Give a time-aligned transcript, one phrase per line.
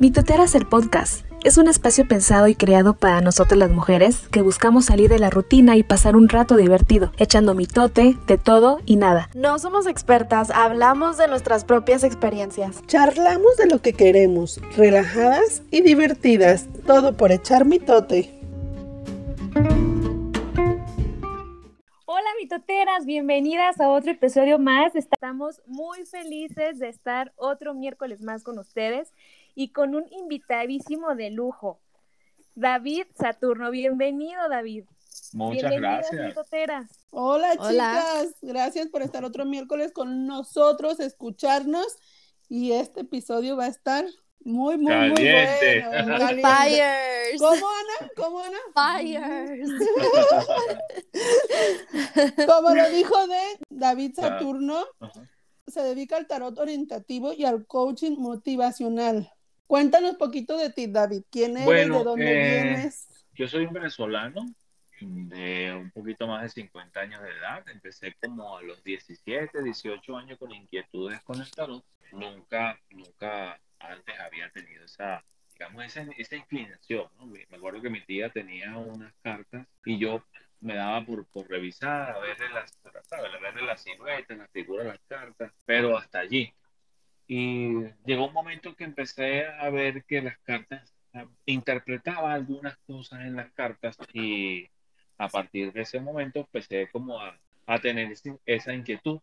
[0.00, 4.86] Mitoteras el podcast es un espacio pensado y creado para nosotras las mujeres que buscamos
[4.86, 9.28] salir de la rutina y pasar un rato divertido, echando mitote de todo y nada.
[9.34, 12.80] No somos expertas, hablamos de nuestras propias experiencias.
[12.86, 18.30] Charlamos de lo que queremos, relajadas y divertidas, todo por echar mitote.
[22.06, 24.96] Hola mitoteras, bienvenidas a otro episodio más.
[24.96, 29.12] Estamos muy felices de estar otro miércoles más con ustedes
[29.60, 31.82] y con un invitadísimo de lujo,
[32.54, 33.70] David Saturno.
[33.70, 34.84] Bienvenido, David.
[35.34, 36.34] Muchas gracias.
[37.10, 41.98] Hola, chicas, gracias por estar otro miércoles con nosotros, escucharnos
[42.48, 44.06] y este episodio va a estar
[44.42, 46.30] muy, muy, muy bueno.
[46.30, 47.38] Fires.
[47.38, 48.10] ¿Cómo, Ana?
[48.16, 48.58] ¿Cómo, Ana?
[48.98, 49.68] Fires.
[52.46, 54.86] Como lo dijo de David Saturno,
[55.66, 59.30] se dedica al tarot orientativo y al coaching motivacional.
[59.70, 61.22] Cuéntanos poquito de ti, David.
[61.30, 61.88] ¿Quién eres?
[61.88, 63.08] ¿De dónde eh, vienes?
[63.34, 64.44] Yo soy un venezolano
[65.00, 67.62] de un poquito más de 50 años de edad.
[67.68, 71.84] Empecé como a los 17, 18 años con inquietudes con el tarot.
[72.10, 77.06] Nunca, nunca antes había tenido esa, digamos, esa, esa inclinación.
[77.30, 80.24] Me acuerdo que mi tía tenía unas cartas y yo
[80.58, 85.00] me daba por, por revisar, a verle las, a verle las siluetas, las figuras, las
[85.06, 86.52] cartas, pero hasta allí.
[87.32, 90.92] Y llegó un momento que empecé a ver que las cartas,
[91.46, 94.68] interpretaba algunas cosas en las cartas y
[95.16, 98.12] a partir de ese momento empecé como a, a tener
[98.44, 99.20] esa inquietud.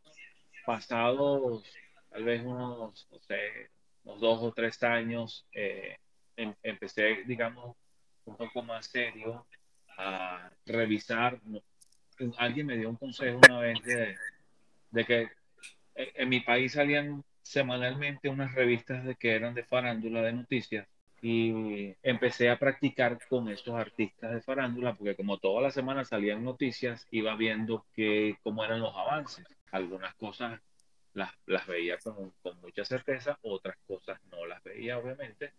[0.65, 1.65] Pasados
[2.09, 3.71] tal vez unos, no sé,
[4.05, 5.97] unos dos o tres años, eh,
[6.37, 7.75] em, empecé, digamos,
[8.23, 9.45] un poco más serio
[9.97, 11.41] a revisar.
[12.37, 14.15] Alguien me dio un consejo una vez de,
[14.91, 15.29] de que
[15.93, 20.87] en mi país salían semanalmente unas revistas de que eran de farándula de noticias
[21.21, 26.43] y empecé a practicar con estos artistas de farándula porque como toda la semana salían
[26.43, 29.45] noticias iba viendo que cómo eran los avances.
[29.71, 30.59] Algunas cosas
[31.13, 35.53] las, las veía con, con, mucha certeza otras cosas no las veía obviamente.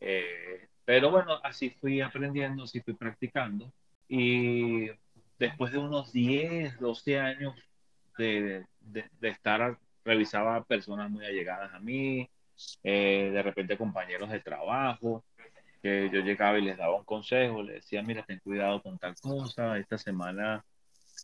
[0.00, 3.72] Eh, pero bueno así fui aprendiendo así fui practicando.
[4.08, 4.88] Y
[5.38, 7.54] después de unos 10 12 años
[8.18, 12.28] de, de, de estar revisaba personas muy allegadas a mí,
[12.82, 15.24] eh, de repente compañeros de trabajo,
[15.82, 19.14] que yo llegaba y les daba un consejo, les decía, mira, ten cuidado con tal
[19.20, 20.64] cosa, esta semana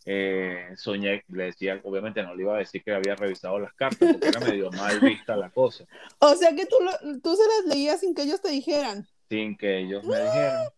[0.06, 4.12] eh, soñé, le decía, obviamente no le iba a decir que había revisado las cartas,
[4.12, 5.84] porque era medio mal vista la cosa.
[6.18, 6.76] O sea que tú,
[7.22, 9.06] tú se las leías sin que ellos te dijeran.
[9.28, 10.68] Sin que ellos me dijeran.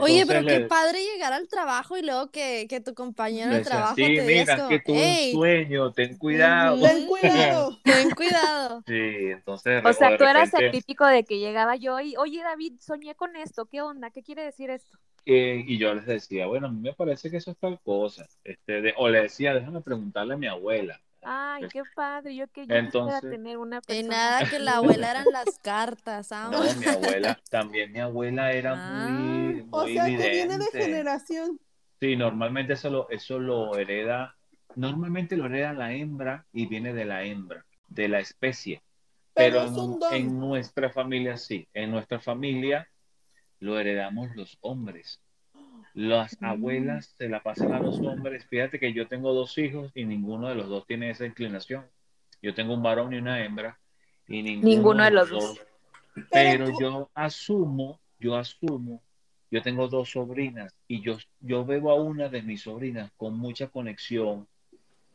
[0.00, 3.94] Oye, pero qué padre llegar al trabajo y luego que, que tu compañero de trabajo
[3.94, 6.80] sí, te mira, diga que un sueño, ten cuidado.
[6.80, 7.78] Ten cuidado.
[7.84, 8.82] ten cuidado.
[8.86, 9.84] Sí, entonces.
[9.84, 13.36] O sea, tú eras el típico de que llegaba yo y, oye, David, soñé con
[13.36, 14.10] esto, ¿qué onda?
[14.10, 14.98] ¿Qué quiere decir esto?
[15.26, 18.26] Eh, y yo les decía, bueno, a mí me parece que eso es tal cosa.
[18.42, 21.00] Este, de, o le decía, déjame preguntarle a mi abuela.
[21.24, 24.02] Ay, qué padre, yo que yo Entonces, tener una persona.
[24.02, 26.50] De nada que la abuela eran las cartas, ¿ah?
[26.52, 29.08] No, mi abuela, también mi abuela era ah.
[29.08, 31.58] muy, muy O sea, que viene de generación.
[32.00, 34.36] Sí, normalmente eso lo, eso lo hereda,
[34.74, 38.82] normalmente lo hereda la hembra y viene de la hembra, de la especie.
[39.32, 42.88] Pero, en, en nuestra familia sí, en nuestra familia
[43.58, 45.20] lo heredamos los hombres.
[45.94, 48.44] Las abuelas se la pasan a los hombres.
[48.46, 51.86] Fíjate que yo tengo dos hijos y ninguno de los dos tiene esa inclinación.
[52.42, 53.78] Yo tengo un varón y una hembra
[54.26, 55.60] y ninguno, de los dos.
[56.32, 59.02] Pero yo asumo, yo asumo,
[59.52, 63.68] yo tengo dos sobrinas y yo, yo veo a una de mis sobrinas con mucha
[63.68, 64.48] conexión,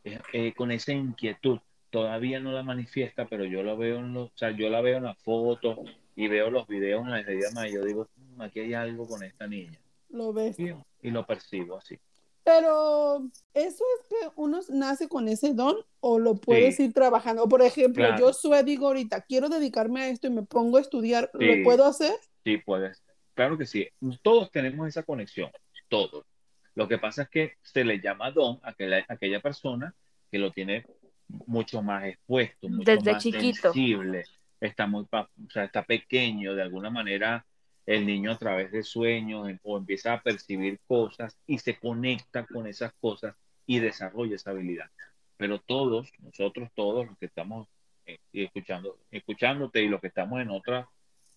[0.02, 1.58] eh, eh, con esa inquietud.
[1.90, 4.96] Todavía no la manifiesta, pero yo la veo en los, o sea, yo la veo
[4.96, 5.78] en las fotos
[6.16, 9.46] y veo los videos en la y yo digo, mm, aquí hay algo con esta
[9.46, 9.78] niña
[10.10, 10.56] lo ves.
[10.58, 11.98] Y, lo percibo así.
[12.44, 17.48] Pero, ¿eso es que uno nace con ese don o lo puedes ir trabajando?
[17.48, 21.30] Por ejemplo, yo soy, digo ahorita, quiero dedicarme a esto y me pongo a estudiar,
[21.34, 22.14] ¿lo puedo hacer?
[22.44, 23.02] Sí, puedes.
[23.34, 23.88] Claro que sí.
[24.22, 25.50] Todos tenemos esa conexión,
[25.88, 26.24] todos.
[26.74, 29.94] Lo que pasa es que se le llama don a aquella, aquella persona
[30.30, 30.86] que lo tiene
[31.46, 33.72] mucho más expuesto, mucho Desde más chiquito.
[33.72, 34.24] sensible,
[34.60, 37.44] está muy, o sea, está pequeño, de alguna manera
[37.90, 42.46] el niño a través de sueños em, o empieza a percibir cosas y se conecta
[42.46, 43.34] con esas cosas
[43.66, 44.88] y desarrolla esa habilidad.
[45.36, 47.66] Pero todos, nosotros todos los que estamos
[48.06, 50.86] eh, escuchando, escuchándote y los que estamos en otras,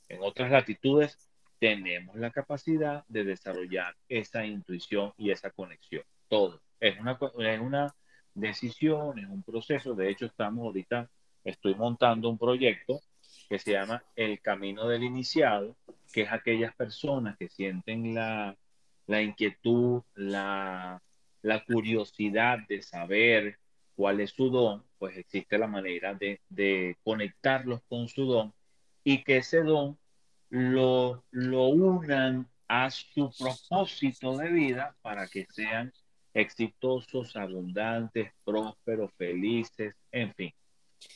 [0.08, 1.18] en otras latitudes,
[1.58, 6.04] tenemos la capacidad de desarrollar esa intuición y esa conexión.
[6.28, 6.62] Todo.
[6.80, 7.96] Es una, es una
[8.36, 9.96] decisión, es un proceso.
[9.96, 11.10] De hecho, estamos ahorita,
[11.44, 13.02] estoy montando un proyecto
[13.50, 15.76] que se llama El Camino del Iniciado,
[16.12, 18.56] que es aquellas personas que sienten la,
[19.08, 21.02] la inquietud, la,
[21.42, 23.58] la, curiosidad de saber
[23.96, 28.54] cuál es su don, pues existe la manera de, de conectarlos con su don
[29.04, 29.98] y que ese don
[30.50, 35.92] lo, lo unan a su propósito de vida para que sean
[36.34, 40.54] exitosos, abundantes, prósperos, felices, en fin.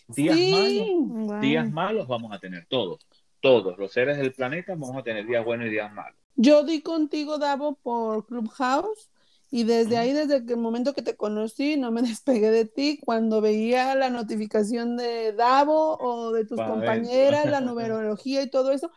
[0.08, 3.06] Días malos, días malos vamos a tener todos,
[3.42, 6.18] todos los seres del planeta vamos a tener días buenos y días malos.
[6.36, 9.10] Yo di contigo, Davo, por Clubhouse
[9.50, 13.00] y desde ahí, desde el momento que te conocí, no me despegué de ti.
[13.04, 18.92] Cuando veía la notificación de Davo o de tus compañeras, la numerología y todo eso,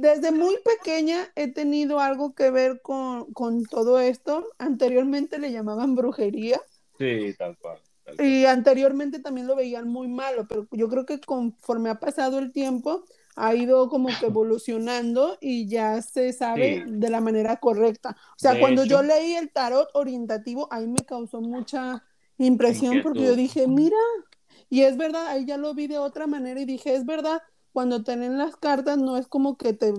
[0.00, 4.46] desde muy pequeña he tenido algo que ver con, con todo esto.
[4.58, 6.60] Anteriormente le llamaban brujería.
[6.98, 7.78] Sí, tal cual.
[8.18, 12.52] Y anteriormente también lo veían muy malo, pero yo creo que conforme ha pasado el
[12.52, 13.04] tiempo,
[13.36, 18.16] ha ido como que evolucionando y ya se sabe de la manera correcta.
[18.30, 22.04] O sea, cuando yo leí el tarot orientativo, ahí me causó mucha
[22.36, 23.96] impresión porque yo dije, mira,
[24.68, 27.40] y es verdad, ahí ya lo vi de otra manera y dije, es verdad,
[27.72, 29.92] cuando tienen las cartas no es como que te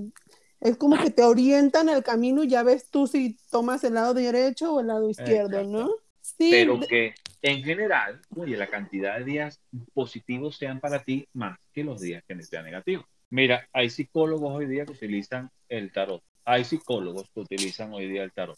[0.62, 4.14] es como que te orientan el camino y ya ves tú si tomas el lado
[4.14, 5.90] derecho o el lado izquierdo, ¿no?
[6.22, 6.50] Sí.
[6.52, 9.62] Pero que en general, oye, la cantidad de días
[9.94, 13.06] positivos sean para ti más que los días que sean negativos.
[13.30, 16.24] Mira, hay psicólogos hoy día que utilizan el tarot.
[16.46, 18.58] Hay psicólogos que utilizan hoy día el tarot.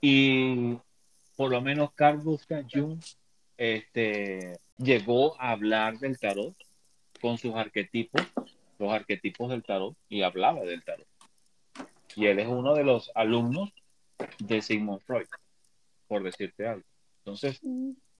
[0.00, 0.78] Y
[1.36, 3.00] por lo menos Carl Gustav Jung
[3.56, 6.54] este, llegó a hablar del tarot
[7.20, 8.22] con sus arquetipos,
[8.78, 11.06] los arquetipos del tarot, y hablaba del tarot.
[12.14, 13.72] Y él es uno de los alumnos
[14.38, 15.26] de Sigmund Freud,
[16.08, 16.91] por decirte algo.
[17.24, 17.60] Entonces,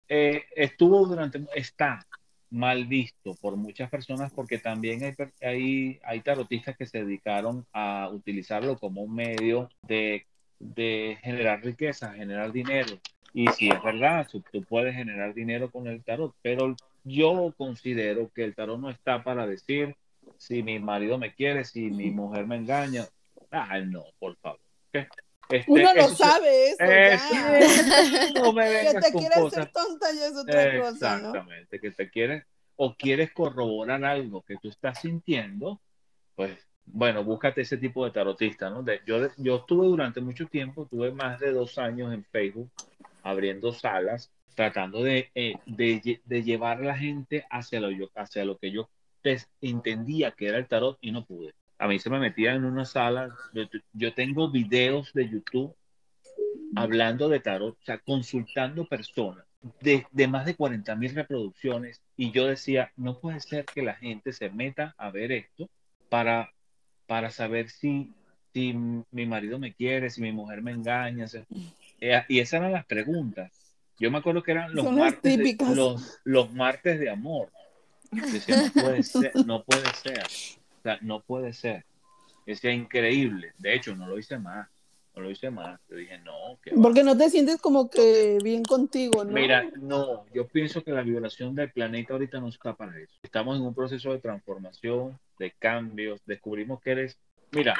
[0.08, 2.06] eh, estuvo durante, está
[2.50, 8.10] mal visto por muchas personas porque también hay, hay, hay tarotistas que se dedicaron a
[8.12, 10.26] utilizarlo como un medio de,
[10.58, 12.98] de generar riqueza, generar dinero.
[13.34, 18.44] Y si es verdad, tú puedes generar dinero con el tarot, pero yo considero que
[18.44, 19.96] el tarot no está para decir
[20.36, 23.06] si mi marido me quiere, si mi mujer me engaña.
[23.50, 24.60] Ah, no, por favor.
[25.48, 26.84] Este, Uno lo sabe eso.
[28.42, 31.16] no me que te quieres ser tonta y es otra cosa.
[31.16, 32.44] Exactamente, que te quieres
[32.76, 35.80] o quieres corroborar algo que tú estás sintiendo,
[36.34, 38.84] pues bueno, búscate ese tipo de tarotista, ¿no?
[39.06, 42.70] yo, yo estuve durante mucho tiempo, tuve más de dos años en Facebook
[43.22, 48.44] abriendo salas tratando de, eh, de, de, llevar a la gente hacia lo, yo, hacia
[48.44, 48.90] lo que yo
[49.60, 51.54] entendía que era el tarot y no pude.
[51.82, 53.34] A mí se me metía en una sala,
[53.92, 55.74] yo, tengo videos de YouTube
[56.76, 59.44] hablando de tarot, o sea, consultando personas
[59.80, 63.96] de, de más de 40 mil reproducciones y yo decía, no puede ser que la
[63.96, 65.68] gente se meta a ver esto
[66.08, 66.52] para,
[67.08, 68.12] para saber si,
[68.52, 71.26] si mi marido me quiere, si mi mujer me engaña.
[72.00, 73.50] Eh, y esas eran las preguntas.
[73.98, 77.50] Yo me acuerdo que eran los, martes de, los, los, martes de amor.
[78.12, 80.61] Decía, no puede ser, no puede ser.
[80.82, 81.84] O sea, no puede ser.
[82.46, 83.52] Decía, increíble.
[83.58, 84.68] De hecho, no lo hice más.
[85.14, 85.78] No lo hice más.
[85.88, 86.58] Yo dije, no.
[86.82, 89.32] Porque no te sientes como que bien contigo, ¿no?
[89.32, 90.24] Mira, no.
[90.34, 93.14] Yo pienso que la vibración del planeta ahorita no está para eso.
[93.22, 96.20] Estamos en un proceso de transformación, de cambios.
[96.26, 97.18] Descubrimos que eres.
[97.52, 97.74] Mira,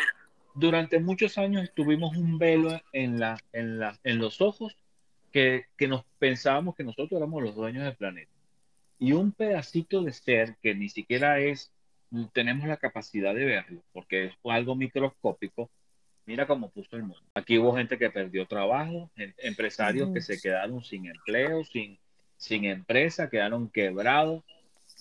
[0.55, 4.76] durante muchos años tuvimos un velo en, la, en, la, en los ojos
[5.33, 8.31] que, nos pensábamos que nosotros éramos los dueños del planeta.
[8.99, 11.72] Y un pedacito de ser que ni siquiera es,
[12.33, 15.71] tenemos la capacidad de verlo, porque es algo microscópico,
[16.26, 17.23] mira cómo puso el mundo.
[17.35, 21.99] Aquí hubo gente que perdió trabajo, empresarios que se quedaron sin empleo, sin,
[22.37, 24.45] sin empresa, quedaron quebrados.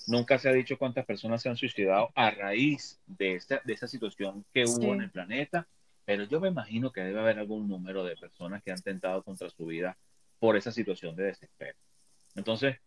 [0.07, 3.87] Nunca se ha dicho cuántas personas se han suicidado a raíz de esa, de esa
[3.87, 5.67] situación que hubo en el planeta,
[6.05, 9.49] pero yo me imagino que debe haber algún número de personas que han tentado contra
[9.49, 9.97] su vida
[10.39, 11.77] por esa situación de desespero.
[12.35, 12.77] Entonces,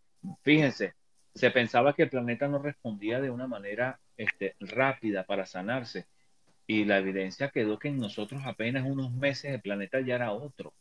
[0.42, 0.94] fíjense,
[1.34, 6.06] se pensaba que el planeta no respondía de una manera este, rápida para sanarse
[6.66, 10.72] y la evidencia quedó que en nosotros apenas unos meses el planeta ya era otro.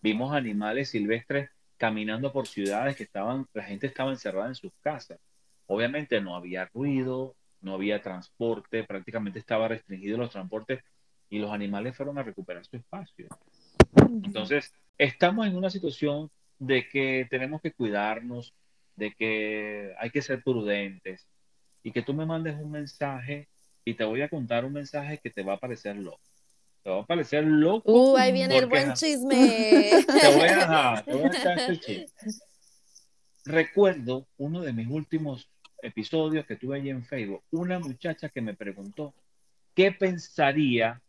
[0.00, 5.18] Vimos animales silvestres caminando por ciudades que estaban, la gente estaba encerrada en sus casas.
[5.66, 10.82] Obviamente no había ruido, no había transporte, prácticamente estaba restringido los transportes
[11.28, 13.26] y los animales fueron a recuperar su espacio.
[14.22, 18.54] Entonces, estamos en una situación de que tenemos que cuidarnos,
[18.96, 21.26] de que hay que ser prudentes
[21.82, 23.48] y que tú me mandes un mensaje
[23.84, 26.20] y te voy a contar un mensaje que te va a parecer loco.
[26.82, 27.92] Te va a parecer loco.
[27.92, 29.90] Uh, ahí viene el buen chisme.
[30.06, 32.42] Te voy a, te voy a echar este chisme.
[33.44, 35.48] Recuerdo uno de mis últimos
[35.82, 39.14] episodios que tuve allí en Facebook, una muchacha que me preguntó
[39.74, 41.00] qué pensaría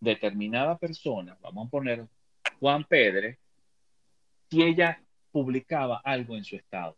[0.00, 2.06] determinada persona, vamos a poner
[2.58, 3.38] Juan Pedre,
[4.50, 5.00] si ella
[5.30, 6.96] publicaba algo en su estado.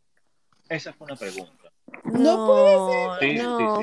[0.69, 1.73] Esa fue una pregunta.
[2.05, 3.43] No, puede ser.
[3.43, 3.81] no.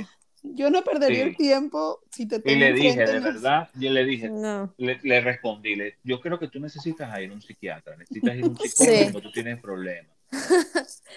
[0.54, 4.30] Yo no perdería el tiempo si te Y le dije, de verdad, yo le dije,
[4.78, 8.58] le, respondí, yo creo que tú necesitas ir a un psiquiatra, necesitas ir a un
[8.60, 10.16] psicólogo porque tú tienes problemas.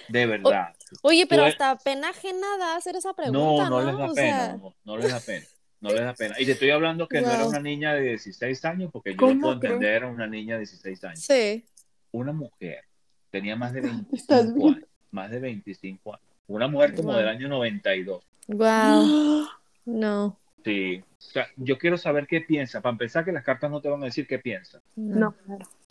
[0.09, 0.75] De verdad.
[1.03, 3.69] oye, pero hasta pena ajena da hacer esa pregunta.
[3.69, 5.47] No, no, les da pena, no, les da pena.
[5.81, 6.35] No les da pena.
[6.39, 9.41] Y te estoy hablando que no era una niña de 16 años, porque yo no
[9.41, 11.21] puedo entender a una niña de 16 años.
[11.21, 11.65] Sí.
[12.11, 12.85] Una mujer
[13.31, 14.88] tenía más de 25 años.
[15.11, 16.27] Más de 25 años.
[16.49, 18.23] Una mujer como del año 92.
[18.49, 19.47] Wow.
[19.85, 20.37] No.
[20.63, 21.03] Sí.
[21.03, 22.83] O sea, yo quiero saber qué piensa.
[22.83, 24.83] Para empezar, que las cartas no te van a decir qué piensa.
[24.97, 25.35] No,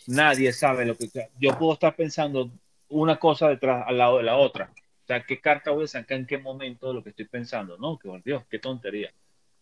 [0.06, 1.10] Nadie sabe lo que.
[1.40, 2.52] Yo puedo estar pensando
[2.90, 4.70] una cosa detrás al lado de la otra.
[4.72, 7.78] O sea, ¿qué carta voy a sacar en qué momento de lo que estoy pensando?
[7.80, 9.12] No, que por Dios, qué tontería.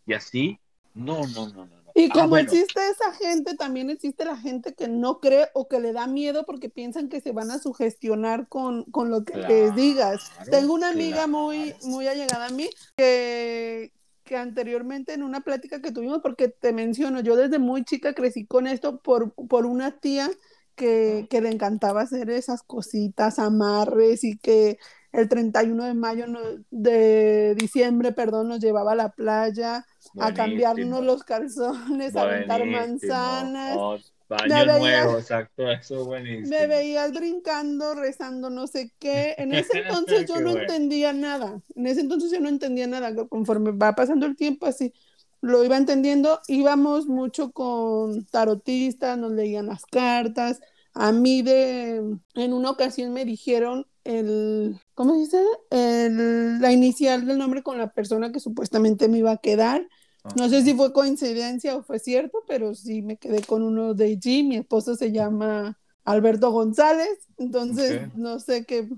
[0.05, 0.59] Y así,
[0.93, 1.84] no, no, no, no.
[1.97, 5.79] Y ah, como existe esa gente, también existe la gente que no cree o que
[5.79, 9.73] le da miedo porque piensan que se van a sugestionar con, con lo que les
[9.75, 10.29] digas.
[10.51, 13.93] Tengo una amiga muy, muy allegada a mí que,
[14.25, 18.45] que anteriormente en una plática que tuvimos, porque te menciono, yo desde muy chica crecí
[18.45, 20.29] con esto por, por una tía
[20.75, 24.79] que, que, le encantaba hacer esas cositas, amarres y que
[25.13, 26.25] el 31 de mayo,
[26.71, 29.85] de diciembre, perdón, nos llevaba a la playa
[30.19, 33.75] a cambiarnos los calzones, a aventar manzanas.
[33.77, 36.49] Oh, baño nuevo, exacto, eso buenísimo.
[36.49, 39.35] Me veías brincando, rezando, no sé qué.
[39.37, 41.61] En ese entonces yo no entendía nada.
[41.75, 43.13] En ese entonces yo no entendía nada.
[43.27, 44.93] Conforme va pasando el tiempo, así
[45.41, 46.39] lo iba entendiendo.
[46.47, 50.59] Íbamos mucho con tarotistas, nos leían las cartas.
[50.93, 51.97] A mí de,
[52.35, 55.43] en una ocasión me dijeron el, ¿cómo se dice?
[55.69, 59.87] El, la inicial del nombre con la persona que supuestamente me iba a quedar.
[60.35, 64.05] No sé si fue coincidencia o fue cierto, pero sí me quedé con uno de
[64.05, 64.43] allí.
[64.43, 68.89] Mi esposo se llama Alberto González, entonces no sé qué.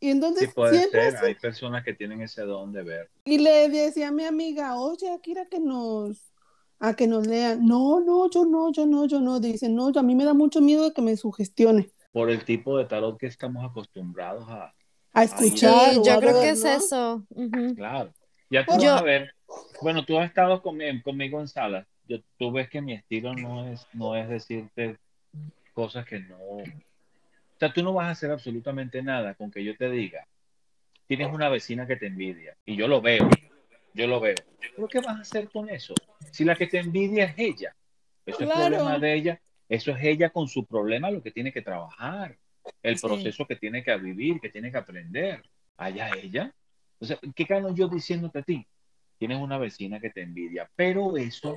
[0.00, 3.08] Y entonces siempre hay personas que tienen ese don de ver.
[3.24, 6.32] Y le decía a mi amiga, oye, Akira, que nos,
[6.78, 7.64] a que nos lean.
[7.64, 9.40] No, no, yo no, yo no, yo no.
[9.40, 11.90] Dice, no, a mí me da mucho miedo de que me sugestione.
[12.12, 14.74] Por el tipo de tarot que estamos acostumbrados a,
[15.12, 15.94] a escuchar.
[15.94, 17.26] yo creo que es eso.
[17.74, 18.12] Claro.
[18.50, 19.34] Ya tú vas a ver,
[19.82, 21.86] bueno, tú has estado conmigo en salas.
[22.08, 24.96] Yo, tú ves que mi estilo no es, no es decirte
[25.72, 26.38] cosas que no.
[26.38, 26.64] O
[27.58, 30.26] sea, tú no vas a hacer absolutamente nada con que yo te diga,
[31.06, 32.56] tienes una vecina que te envidia.
[32.64, 33.28] Y yo lo veo,
[33.94, 34.36] yo lo veo.
[34.74, 35.94] ¿Pero qué vas a hacer con eso?
[36.30, 37.74] Si la que te envidia es ella,
[38.24, 41.62] eso es problema de ella, eso es ella con su problema lo que tiene que
[41.62, 42.36] trabajar,
[42.82, 45.42] el proceso que tiene que vivir, que tiene que aprender.
[45.76, 46.52] Allá ella.
[46.98, 48.66] O sea, ¿qué gano yo diciéndote a ti?
[49.18, 51.56] Tienes una vecina que te envidia, pero eso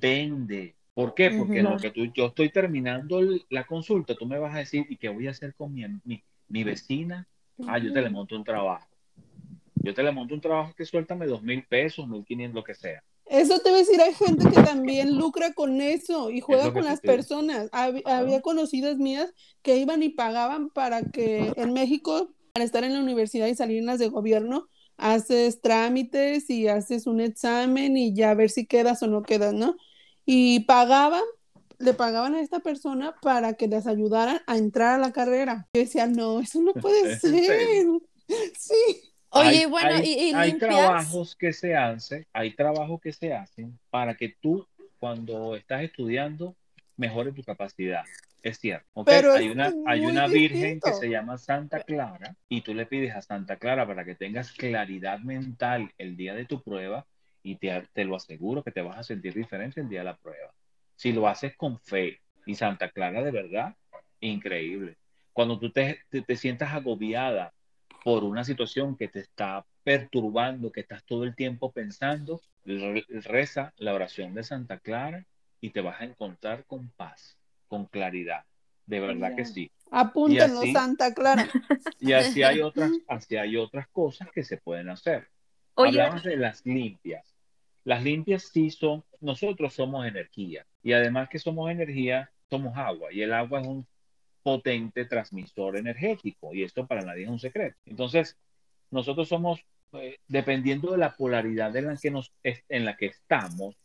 [0.00, 0.74] vende.
[0.94, 1.30] ¿Por qué?
[1.30, 4.96] Porque lo que tú, yo estoy terminando la consulta, tú me vas a decir, ¿y
[4.96, 5.84] qué voy a hacer con mi,
[6.48, 7.28] mi, vecina?
[7.66, 8.86] Ah, yo te le monto un trabajo.
[9.74, 12.74] Yo te le monto un trabajo que suéltame dos mil pesos, mil quinientos, lo que
[12.74, 13.02] sea.
[13.26, 16.84] Eso te voy a decir, hay gente que también lucra con eso y juega con
[16.84, 17.68] las personas.
[17.72, 23.00] había conocidas mías que iban y pagaban para que en México, para estar en la
[23.00, 28.30] universidad y salir en las de gobierno, haces trámites y haces un examen y ya
[28.30, 29.76] a ver si quedas o no quedas, ¿no?
[30.24, 31.20] Y pagaban,
[31.78, 35.68] le pagaban a esta persona para que les ayudaran a entrar a la carrera.
[35.74, 37.84] Y decía, no, eso no puede ser.
[38.58, 39.02] Sí.
[39.28, 44.34] Oye, bueno, y, hay trabajos que se hacen, hay trabajos que se hacen para que
[44.40, 44.66] tú,
[44.98, 46.56] cuando estás estudiando,
[46.96, 48.02] mejore tu capacidad.
[48.46, 49.02] Es cierto.
[49.04, 53.12] Pero hay una, hay una virgen que se llama Santa Clara y tú le pides
[53.16, 57.04] a Santa Clara para que tengas claridad mental el día de tu prueba
[57.42, 60.16] y te, te lo aseguro que te vas a sentir diferente el día de la
[60.16, 60.54] prueba.
[60.94, 63.74] Si lo haces con fe y Santa Clara de verdad,
[64.20, 64.96] increíble.
[65.32, 67.52] Cuando tú te, te, sientas agobiada
[68.04, 73.92] por una situación que te está perturbando, que estás todo el tiempo pensando, reza la
[73.92, 75.26] oración de Santa Clara
[75.60, 77.36] y te vas a encontrar con paz
[77.76, 78.44] con claridad.
[78.86, 79.70] De verdad que sí.
[79.90, 81.46] Apúntenlo, Santa Clara.
[82.00, 85.28] Y así hay otras, así hay otras cosas que se pueden hacer.
[85.76, 87.34] Hablamos de las limpias.
[87.84, 90.66] Las limpias sí son, nosotros somos energía.
[90.82, 93.12] Y además que somos energía, somos agua.
[93.12, 93.86] Y el agua es un
[94.42, 96.54] potente transmisor energético.
[96.54, 97.76] Y esto para nadie es un secreto.
[97.84, 98.38] Entonces,
[98.90, 99.60] nosotros somos,
[99.92, 103.76] eh, dependiendo de la polaridad en la, que nos, en la que estamos,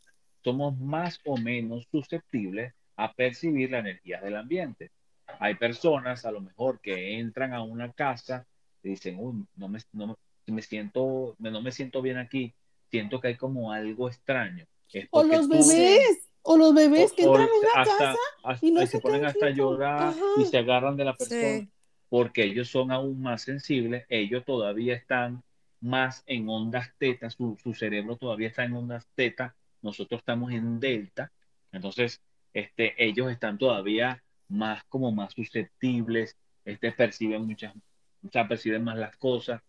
[0.44, 4.92] somos más o menos susceptibles a percibir la energía del ambiente.
[5.40, 8.46] Hay personas a lo mejor que entran a una casa
[8.84, 12.54] y dicen, Uy, no me, no, me siento, no me siento bien aquí,
[12.92, 14.66] siento que hay como algo extraño.
[15.10, 18.16] o los bebés, o los bebés que entran en la casa
[18.62, 21.68] y no se, ponen hasta a llorar y se agarran de la persona,
[22.08, 25.42] porque ellos son aún más sensibles, ellos todavía están
[25.80, 30.80] más en ondas teta, su, su cerebro todavía está en ondas teta, nosotros estamos en
[30.80, 31.32] delta,
[31.72, 32.22] entonces
[32.54, 38.98] este, ellos están todavía más como más susceptibles, este, perciben muchas, o sea, perciben más
[38.98, 39.62] las cosas.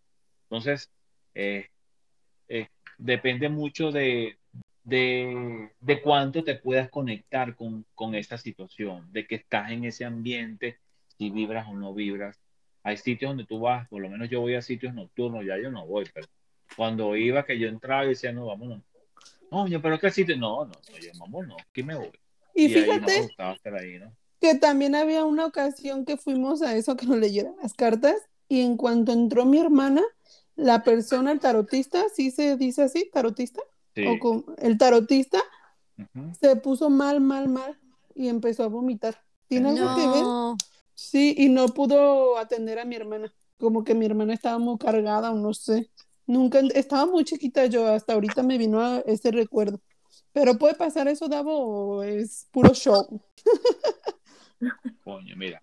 [0.44, 0.90] Entonces,
[1.34, 1.68] eh,
[2.48, 4.38] eh, depende mucho de,
[4.84, 10.04] de, de, cuánto te puedas conectar con, con esa situación, de que estás en ese
[10.04, 10.78] ambiente,
[11.16, 12.38] si vibras o no vibras.
[12.82, 15.70] Hay sitios donde tú vas, por lo menos yo voy a sitios nocturnos, ya yo
[15.70, 16.26] no voy, pero
[16.76, 18.82] cuando iba que yo entraba y decía, no, vámonos.
[19.50, 20.36] No, pero ¿qué sitio?
[20.36, 22.10] No, no, no, yo, vámonos, aquí me voy.
[22.54, 23.30] Y, fíjate
[24.40, 28.16] que también había una ocasión que fuimos a eso que nos leyeron las cartas
[28.48, 30.02] y en cuanto entró mi hermana,
[30.56, 33.62] la persona, el tarotista, ¿sí se dice así, tarotista?
[34.06, 35.38] O con, el tarotista
[36.40, 37.78] se puso mal, mal, mal
[38.14, 39.16] y empezó a vomitar.
[39.48, 40.24] ¿Tiene algo que ver?
[40.94, 43.32] Sí, y no pudo atender a mi hermana.
[43.58, 45.90] Como que mi hermana estaba muy cargada o no sé.
[46.26, 49.80] Nunca, estaba muy chiquita yo, hasta ahorita me vino ese recuerdo.
[50.32, 53.22] Pero puede pasar eso, Davo, o es puro show.
[55.04, 55.62] Coño, mira,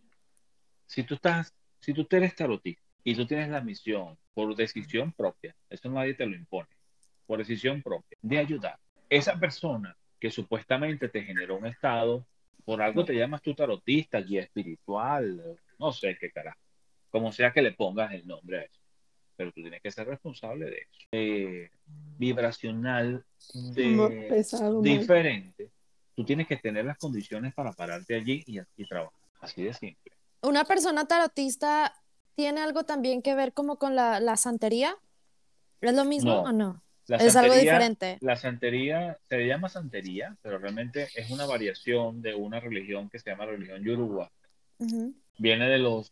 [0.86, 5.56] si tú estás, si tú eres tarotista y tú tienes la misión por decisión propia,
[5.70, 6.70] eso nadie te lo impone,
[7.26, 8.78] por decisión propia, de ayudar.
[9.10, 12.28] Esa persona que supuestamente te generó un estado,
[12.66, 16.60] por algo te llamas tú tarotista, guía espiritual, no sé qué carajo,
[17.10, 18.79] como sea que le pongas el nombre a eso
[19.40, 21.08] pero tú tienes que ser responsable de eso.
[21.14, 21.72] Eh,
[22.18, 23.24] vibracional
[23.74, 25.72] de, diferente.
[26.14, 29.18] Tú tienes que tener las condiciones para pararte allí y, y trabajar.
[29.40, 30.12] Así de simple.
[30.42, 31.96] ¿Una persona tarotista
[32.36, 34.98] tiene algo también que ver como con la, la santería?
[35.80, 36.84] ¿Es lo mismo o no?
[37.08, 38.18] es algo diferente.
[38.20, 43.30] La santería se llama santería, pero realmente es una variación de una religión que se
[43.30, 44.30] llama religión yoruba.
[45.38, 46.12] Viene de los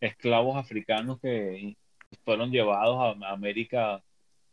[0.00, 1.76] esclavos africanos que
[2.24, 4.02] fueron llevados a América,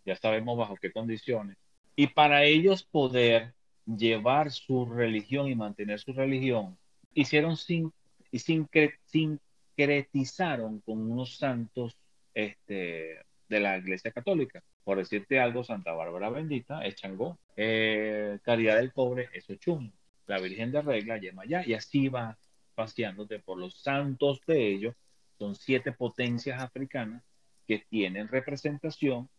[0.06, 1.58] ya sabemos bajo qué condiciones.
[1.96, 3.54] Y para ellos poder
[3.86, 6.78] llevar su religión y mantener su religión,
[7.14, 7.92] hicieron sin,
[8.32, 11.98] y sincretizaron con unos santos
[12.34, 14.64] este, de la Iglesia Católica.
[14.84, 19.92] Por decirte algo, Santa Bárbara Bendita es Changó, eh, Caridad del Pobre es Ochum,
[20.28, 22.38] la Virgen de Regla, Yemayá, y así va
[22.76, 24.96] paseándote por los santos de ellos.
[25.38, 27.24] Son siete potencias africanas
[27.68, 29.30] que tienen representación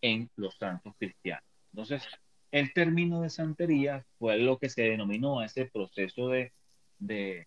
[0.00, 1.44] en los santos cristianos.
[1.72, 2.02] Entonces,
[2.50, 6.52] el término de santería fue lo que se denominó ese proceso de,
[6.98, 7.46] de,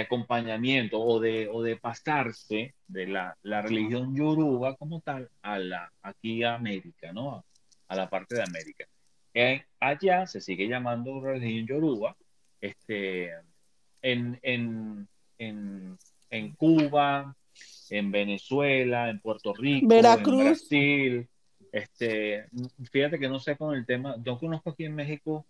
[0.00, 5.92] acompañamiento o de, o de pasarse de la, la, religión yoruba como tal a la,
[6.02, 7.44] aquí a América, ¿no?
[7.86, 8.86] A, la parte de América.
[9.78, 12.16] allá se sigue llamando religión yoruba,
[12.60, 13.30] este,
[14.02, 15.08] en, en,
[15.38, 15.96] en,
[16.30, 17.36] en Cuba,
[17.98, 21.28] en Venezuela, en Puerto Rico, en Brasil.
[21.70, 22.46] Este,
[22.90, 25.46] fíjate que no sé con el tema, yo conozco aquí en México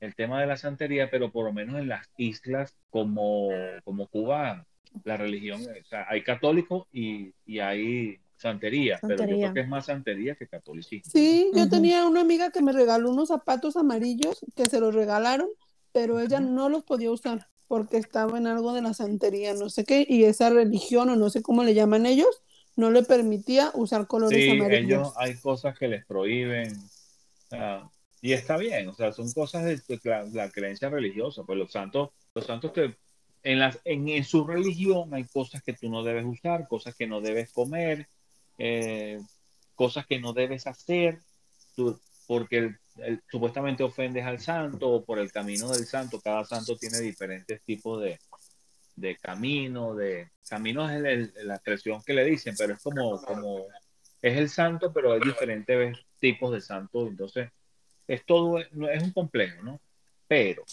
[0.00, 3.48] el tema de la santería, pero por lo menos en las islas como,
[3.84, 4.66] como Cuba,
[5.04, 9.68] la religión, o sea, hay católicos y, y hay santería, pero yo creo que es
[9.68, 11.10] más santería que catolicismo.
[11.10, 15.48] Sí, yo tenía una amiga que me regaló unos zapatos amarillos que se los regalaron,
[15.92, 19.84] pero ella no los podía usar porque estaba en algo de la santería, no sé
[19.84, 22.42] qué, y esa religión o no sé cómo le llaman ellos,
[22.76, 26.72] no le permitía usar colores sí, Ellos hay cosas que les prohíben.
[28.20, 29.80] y está bien, o sea, son cosas de,
[30.32, 32.94] la, creencia religiosa, pues los santos, los santos que
[33.42, 37.20] en, las, en, su religión hay cosas que tú no debes usar, cosas que no
[37.20, 38.08] debes comer,
[38.58, 39.20] eh,
[39.74, 41.20] cosas que no debes hacer,
[42.26, 46.20] porque el, supuestamente ofendes al santo o por el camino del santo.
[46.20, 48.18] Cada santo tiene diferentes tipos de,
[48.96, 53.66] de camino, de camino es la expresión que le dicen, pero es como, como
[54.22, 57.50] es el santo, pero hay diferentes tipos de santos, entonces
[58.08, 59.80] es todo, es un complejo, ¿no?
[60.26, 60.64] Pero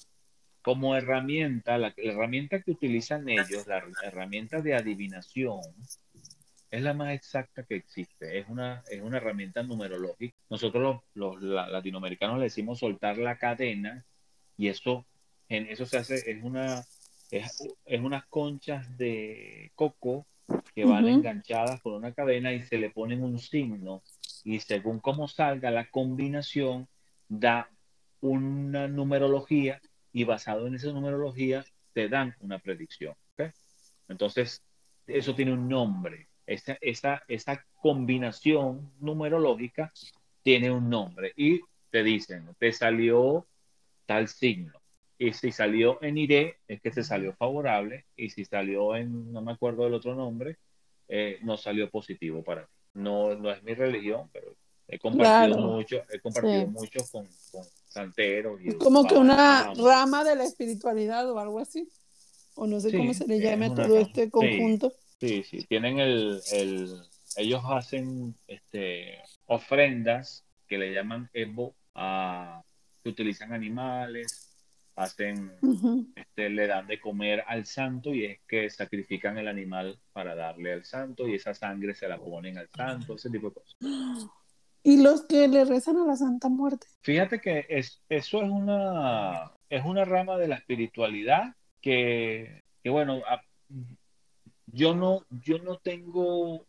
[0.61, 5.59] como herramienta, la, la herramienta que utilizan ellos, la herramienta de adivinación,
[6.73, 8.39] es la más exacta que existe.
[8.39, 10.35] Es una, es una herramienta numerológica.
[10.49, 14.03] Nosotros los, latinoamericanos le decimos soltar la cadena
[14.57, 15.05] y eso,
[15.49, 16.83] en eso se hace, es una,
[17.29, 17.63] es,
[18.01, 20.25] unas conchas de coco
[20.73, 24.01] que van enganchadas por una cadena y se le ponen un signo
[24.43, 26.87] y según cómo salga la combinación
[27.29, 27.69] da
[28.19, 29.79] una numerología
[30.11, 33.13] y basado en esa numerología te dan una predicción.
[34.07, 34.63] Entonces,
[35.05, 39.91] eso tiene un nombre esa, esa, esa combinación numerológica
[40.41, 43.45] tiene un nombre y te dicen, te salió
[44.05, 44.73] tal signo.
[45.17, 48.05] Y si salió en IRE, es que te salió favorable.
[48.17, 50.57] Y si salió en, no me acuerdo del otro nombre,
[51.07, 52.71] eh, no salió positivo para ti.
[52.95, 54.55] No, no es mi religión, pero
[54.87, 58.59] he compartido mucho, he compartido mucho con, con santeros.
[58.63, 61.87] Y como que una rama de la espiritualidad o algo así.
[62.55, 64.89] O no sé cómo se le llame todo este conjunto.
[64.89, 67.01] Sí, sí, tienen el, el,
[67.35, 72.61] ellos hacen este, ofrendas que le llaman Evo a
[73.03, 74.53] que utilizan animales,
[74.95, 75.51] hacen,
[76.15, 80.73] este, le dan de comer al santo y es que sacrifican el animal para darle
[80.73, 83.75] al santo y esa sangre se la ponen al santo, ese tipo de cosas.
[84.85, 86.87] ¿Y los que le rezan a la Santa Muerte?
[87.03, 93.21] Fíjate que es, eso es una, es una rama de la espiritualidad que, que bueno,
[94.73, 96.65] yo no, yo no tengo,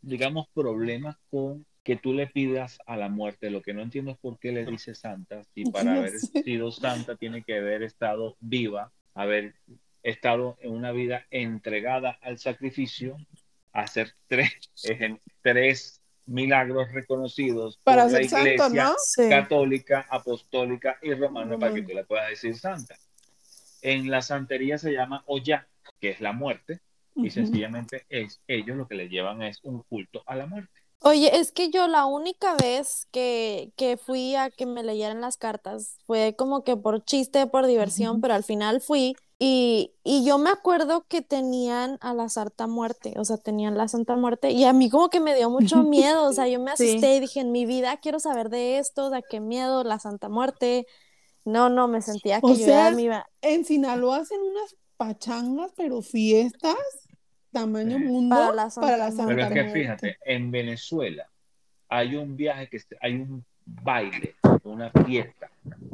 [0.00, 3.50] digamos, problemas con que tú le pidas a la muerte.
[3.50, 5.42] Lo que no entiendo es por qué le dice santa.
[5.54, 9.54] Si para haber sido santa tiene que haber estado viva, haber
[10.02, 13.16] estado en una vida entregada al sacrificio,
[13.72, 14.70] hacer tres,
[15.42, 18.94] tres milagros reconocidos para por la iglesia
[19.28, 22.96] católica, apostólica y romana para que tú le puedas decir santa.
[23.82, 25.66] En la santería se llama Oya,
[26.00, 26.80] que es la muerte,
[27.16, 30.70] y sencillamente es ellos lo que le llevan es un culto a la muerte.
[31.00, 35.36] Oye, es que yo la única vez que, que fui a que me leyeran las
[35.36, 40.38] cartas fue como que por chiste, por diversión, pero al final fui y, y, yo
[40.38, 44.64] me acuerdo que tenían a la Santa Muerte, o sea, tenían la Santa Muerte y
[44.64, 47.40] a mí como que me dio mucho miedo, o sea, yo me asusté y dije,
[47.40, 50.86] en mi vida quiero saber de esto, de qué miedo, la Santa Muerte.
[51.44, 57.03] No, no, me sentía que yo sea, me En Sinaloa hacen unas pachangas, pero fiestas
[57.54, 61.26] tamaño mundo para la Santa, Pero es que fíjate, en Venezuela
[61.88, 65.50] hay un viaje que hay un baile, una fiesta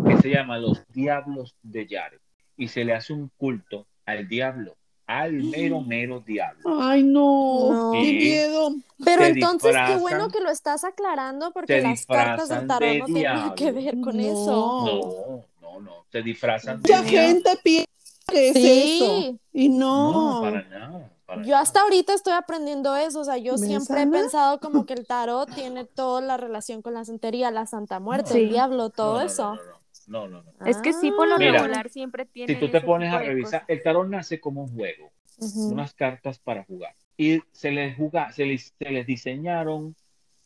[0.07, 2.19] que se llama Los Diablos de Yare
[2.57, 6.63] y se le hace un culto al diablo, al mero mero diablo.
[6.81, 8.75] Ay, no, qué miedo.
[9.05, 13.55] Pero entonces qué bueno que lo estás aclarando porque las cartas del tarot no tienen
[13.55, 15.45] que ver con eso.
[15.61, 17.91] No, no, no, se disfrazan Mucha gente piensa
[18.27, 20.13] que es eso y no.
[20.13, 21.11] No, para nada.
[21.45, 25.07] Yo hasta ahorita estoy aprendiendo eso, o sea, yo siempre he pensado como que el
[25.07, 29.59] tarot tiene toda la relación con la santería, la Santa Muerte, el diablo, todo eso.
[30.07, 30.67] No, no, no.
[30.67, 32.55] Es que sí, por lo regular siempre tiene.
[32.55, 36.65] Si tú te pones a revisar, el tarot nace como un juego, unas cartas para
[36.65, 36.95] jugar.
[37.17, 39.95] Y se les, juga, se les, se les diseñaron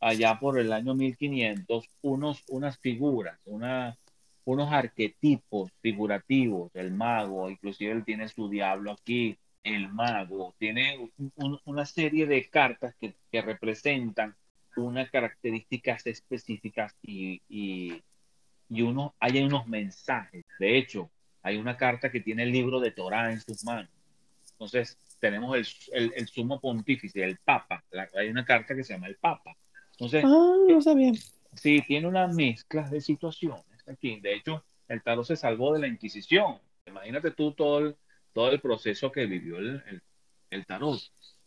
[0.01, 3.97] allá por el año 1500 unos, unas figuras, una,
[4.45, 11.11] unos arquetipos figurativos, el mago, inclusive él tiene su diablo aquí, el mago, tiene
[11.65, 14.37] una serie de cartas que, representan
[14.77, 20.45] unas características específicas y, y, uno, hay unos mensajes.
[20.59, 21.11] De hecho,
[21.43, 23.91] hay una carta que tiene el libro de Torah en sus manos.
[24.53, 25.57] Entonces, tenemos
[25.93, 27.83] el, el, sumo pontífice, el papa.
[28.15, 29.57] hay una carta que se llama el papa.
[29.93, 31.13] Entonces, ah, no sabía.
[31.55, 34.21] Sí, tiene una mezcla de situaciones aquí.
[34.21, 36.59] De hecho, el tarot se salvó de la Inquisición.
[36.87, 37.97] Imagínate tú todo el,
[38.35, 40.03] todo el proceso que vivió el,
[40.51, 41.01] el, tarot.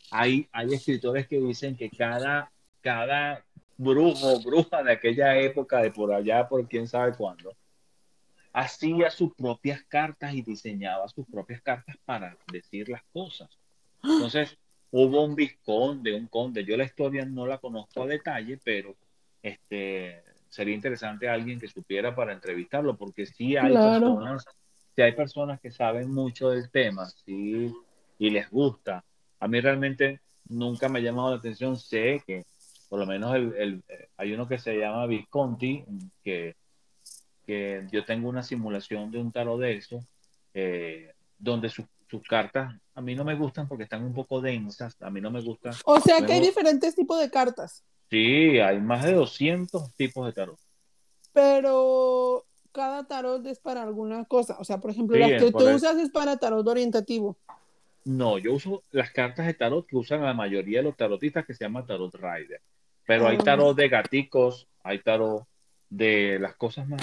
[0.10, 3.46] Hay, hay escritores que dicen que cada, cada
[3.78, 7.54] brujo o bruja de aquella época, de por allá, por quién sabe cuándo,
[8.54, 13.50] hacía sus propias cartas y diseñaba sus propias cartas para decir las cosas.
[14.02, 14.58] Entonces,
[14.90, 16.64] hubo un visconde, un conde.
[16.64, 18.96] Yo la historia no la conozco a detalle, pero
[19.44, 24.46] este sería interesante alguien que supiera para entrevistarlo, porque sí hay personas
[24.98, 27.72] si hay personas que saben mucho del tema sí,
[28.18, 29.06] y les gusta,
[29.40, 32.48] a mí realmente nunca me ha llamado la atención, sé que
[32.90, 33.84] por lo menos el,
[34.18, 35.86] hay uno que se llama Visconti,
[36.24, 36.56] que,
[37.46, 40.04] que yo tengo una simulación de un tarot de eso,
[40.56, 41.86] eh, donde sus
[42.28, 45.42] cartas a mí no me gustan porque están un poco densas, a mí no me
[45.42, 45.74] gustan.
[45.86, 47.84] O sea que hay diferentes tipos de cartas.
[48.10, 50.60] Sí, hay más de 200 tipos de tarot.
[51.34, 54.58] Pero cada tarot es para alguna cosa.
[54.60, 57.38] O sea, por ejemplo, las que tú usas es para tarot orientativo.
[58.06, 61.54] No, yo uso las cartas de tarot que usan la mayoría de los tarotistas que
[61.54, 62.62] se llama tarot rider.
[63.06, 63.44] Pero hay ah.
[63.44, 65.46] tarot de gaticos, hay tarot
[65.90, 67.02] de las cosas más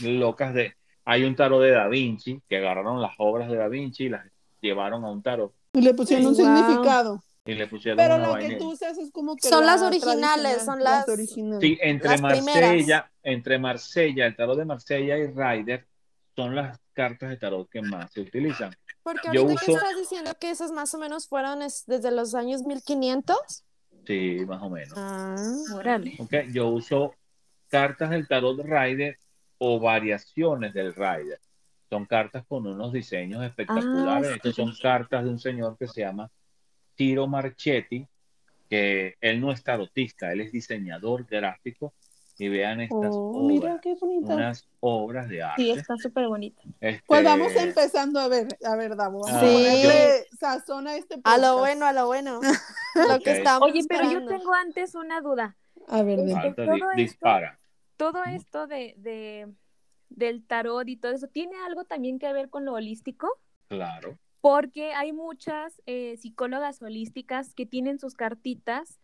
[0.00, 0.74] locas de...
[1.04, 4.24] Hay un tarot de Da Vinci, que agarraron las obras de Da Vinci y las
[4.60, 5.52] llevaron a un tarot.
[5.72, 7.22] Y le pusieron un significado.
[7.44, 10.82] Y le pusieron Pero la que tú usas es como que son las originales, son
[10.82, 11.60] las, originales.
[11.60, 15.86] Sí, entre Marsella, entre Marsella, el tarot de Marsella y Ryder
[16.34, 18.72] son las cartas de tarot que más se utilizan.
[19.02, 23.64] Porque ahorita que estás diciendo que esas más o menos fueron desde los años 1500.
[24.06, 24.94] Sí, más o menos.
[24.96, 25.36] Ah,
[25.74, 26.16] órale.
[26.18, 26.52] Okay.
[26.52, 27.14] Yo uso
[27.68, 29.18] cartas del tarot Rider
[29.58, 31.38] o variaciones del Rider.
[31.88, 34.30] Son cartas con unos diseños espectaculares.
[34.30, 36.30] Ah, Estas son cartas de un señor que se llama
[36.94, 38.06] Tiro Marchetti,
[38.68, 41.94] que él no es tarotista, él es diseñador gráfico
[42.38, 45.62] y vean estas oh, obras, unas obras de arte.
[45.62, 46.62] Sí, está súper bonita.
[46.80, 49.32] Este, pues vamos empezando a ver, a ver, Davo, sí.
[49.34, 52.40] a sazona este A lo bueno, a lo bueno.
[53.08, 55.56] lo que estamos Oye, pero yo tengo antes una duda.
[55.88, 56.20] A ver,
[56.54, 57.48] todo dispara.
[57.48, 59.52] Esto, todo esto de, de,
[60.08, 63.28] del tarot y todo eso, ¿tiene algo también que ver con lo holístico?
[63.68, 64.18] Claro.
[64.40, 68.98] Porque hay muchas eh, psicólogas holísticas que tienen sus cartitas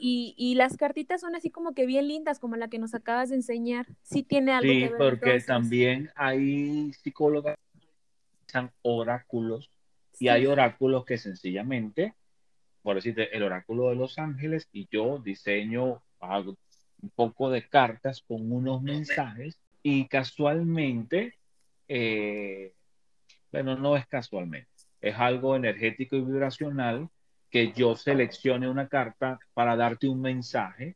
[0.00, 3.30] y, y, las cartitas son así como que bien lindas, como la que nos acabas
[3.30, 3.86] de enseñar.
[4.02, 4.98] Sí tiene algo que ver.
[4.98, 7.86] porque también hay psicólogas que
[8.48, 9.70] usan oráculos
[10.18, 12.14] y hay oráculos que sencillamente,
[12.82, 16.56] por decirte, el oráculo de los ángeles y yo diseño hago
[17.02, 21.34] un poco de cartas con unos mensajes y casualmente,
[21.88, 22.72] eh,
[23.52, 27.08] bueno, no es casualmente, es algo energético y vibracional
[27.56, 30.94] que yo seleccione una carta para darte un mensaje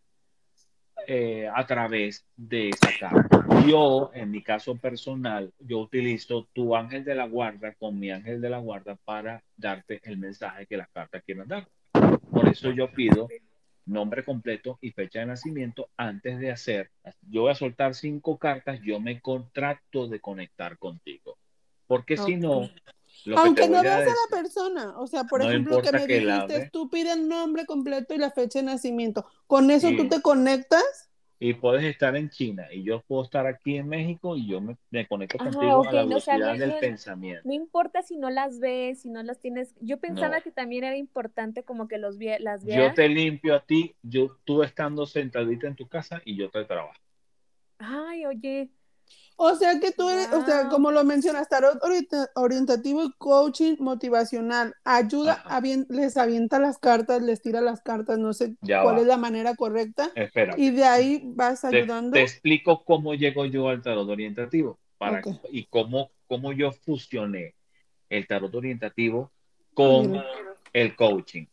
[1.06, 3.46] eh, a través de esa carta.
[3.66, 8.42] Yo, en mi caso personal, yo utilizo tu ángel de la guarda con mi ángel
[8.42, 11.66] de la guarda para darte el mensaje que la carta quiere dar.
[12.30, 13.26] Por eso yo pido
[13.86, 16.90] nombre completo y fecha de nacimiento antes de hacer.
[17.22, 21.38] Yo voy a soltar cinco cartas, yo me contrato de conectar contigo.
[21.86, 22.68] Porque si no,
[23.36, 26.88] aunque no veas a, la persona, o sea, por ejemplo, lo que me dijiste, tú
[26.88, 29.26] pides el nombre completo y la fecha de nacimiento.
[29.46, 31.10] ¿Con eso tú te conectas?
[31.42, 34.76] Y puedes estar en China y yo puedo estar aquí en México y yo me,
[35.08, 37.40] conecto contigo a la velocidad del pensamiento.
[37.46, 39.74] No importa si no las ves, si no las tienes.
[39.80, 42.88] Yo pensaba que también era importante como que los las vieras.
[42.88, 46.62] Yo te limpio a ti, yo tú estando sentadita en tu casa y yo te
[46.66, 46.92] trabajo.
[47.78, 48.68] Ay, oye,
[49.42, 51.78] o sea que tú eres, o sea, como lo mencionas, tarot
[52.34, 54.74] orientativo y coaching motivacional.
[54.84, 55.42] Ayuda,
[55.88, 60.10] les avienta las cartas, les tira las cartas, no sé cuál es la manera correcta.
[60.14, 60.54] Espera.
[60.58, 62.12] Y de ahí vas ayudando.
[62.12, 67.54] Te, explico cómo llego yo al tarot orientativo para, y cómo, cómo yo fusioné
[68.10, 69.32] el tarot orientativo
[69.72, 70.22] con
[70.74, 71.46] el coaching.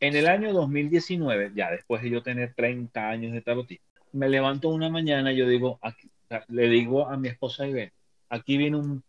[0.00, 4.68] En el año 2019, ya después de yo tener 30 años de tarotismo, me levanto
[4.68, 6.10] una mañana y yo digo, aquí,
[6.48, 7.94] le digo a mi esposa Ivette,
[8.28, 9.02] aquí viene un,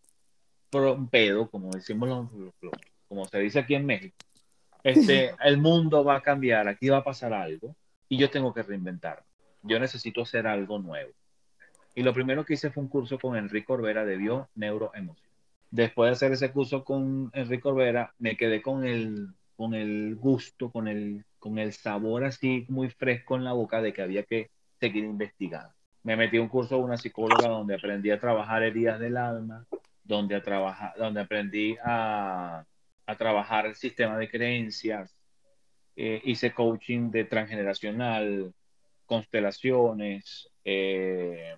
[1.10, 2.30] pedo, como decimos
[3.08, 4.16] como se dice aquí en México.
[4.82, 7.74] Este, el mundo va a cambiar, aquí va a pasar algo
[8.08, 9.24] y yo tengo que reinventar.
[9.62, 11.12] Yo necesito hacer algo nuevo.
[11.94, 15.30] Y lo primero que hice fue un curso con Enrique Orbera de bio neuroemoción.
[15.70, 20.70] Después de hacer ese curso con Enrique Orbera, me quedé con el, con el gusto,
[20.70, 24.50] con el, con el sabor así muy fresco en la boca de que había que
[24.80, 25.72] seguir investigando
[26.04, 29.66] me metí a un curso de una psicóloga donde aprendí a trabajar heridas del alma,
[30.04, 32.64] donde, a donde aprendí a,
[33.06, 35.16] a trabajar el sistema de creencias,
[35.96, 38.52] eh, hice coaching de transgeneracional,
[39.06, 41.56] constelaciones, eh,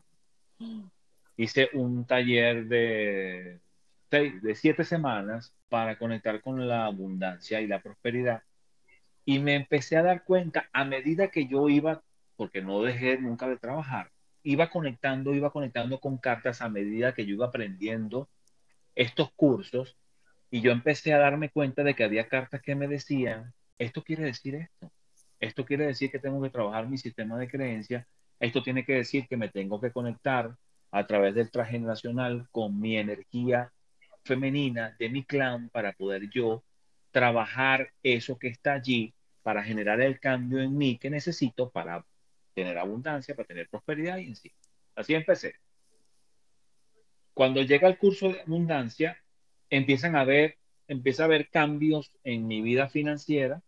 [1.36, 3.58] hice un taller de,
[4.10, 8.42] de siete semanas para conectar con la abundancia y la prosperidad.
[9.24, 12.02] Y me empecé a dar cuenta a medida que yo iba,
[12.36, 14.10] porque no dejé nunca de trabajar,
[14.46, 18.28] iba conectando, iba conectando con cartas a medida que yo iba aprendiendo
[18.94, 19.96] estos cursos
[20.52, 24.22] y yo empecé a darme cuenta de que había cartas que me decían, esto quiere
[24.22, 24.92] decir esto,
[25.40, 28.06] esto quiere decir que tengo que trabajar mi sistema de creencias,
[28.38, 30.56] esto tiene que decir que me tengo que conectar
[30.92, 33.72] a través del transgeneracional con mi energía
[34.22, 36.62] femenina de mi clan para poder yo
[37.10, 42.04] trabajar eso que está allí para generar el cambio en mí que necesito para
[42.56, 44.50] tener abundancia, para tener prosperidad y en sí.
[44.96, 45.56] Así empecé.
[47.34, 49.22] Cuando llega el curso de abundancia,
[49.68, 50.56] empiezan a ver,
[50.88, 53.62] empieza a haber cambios en mi vida financiera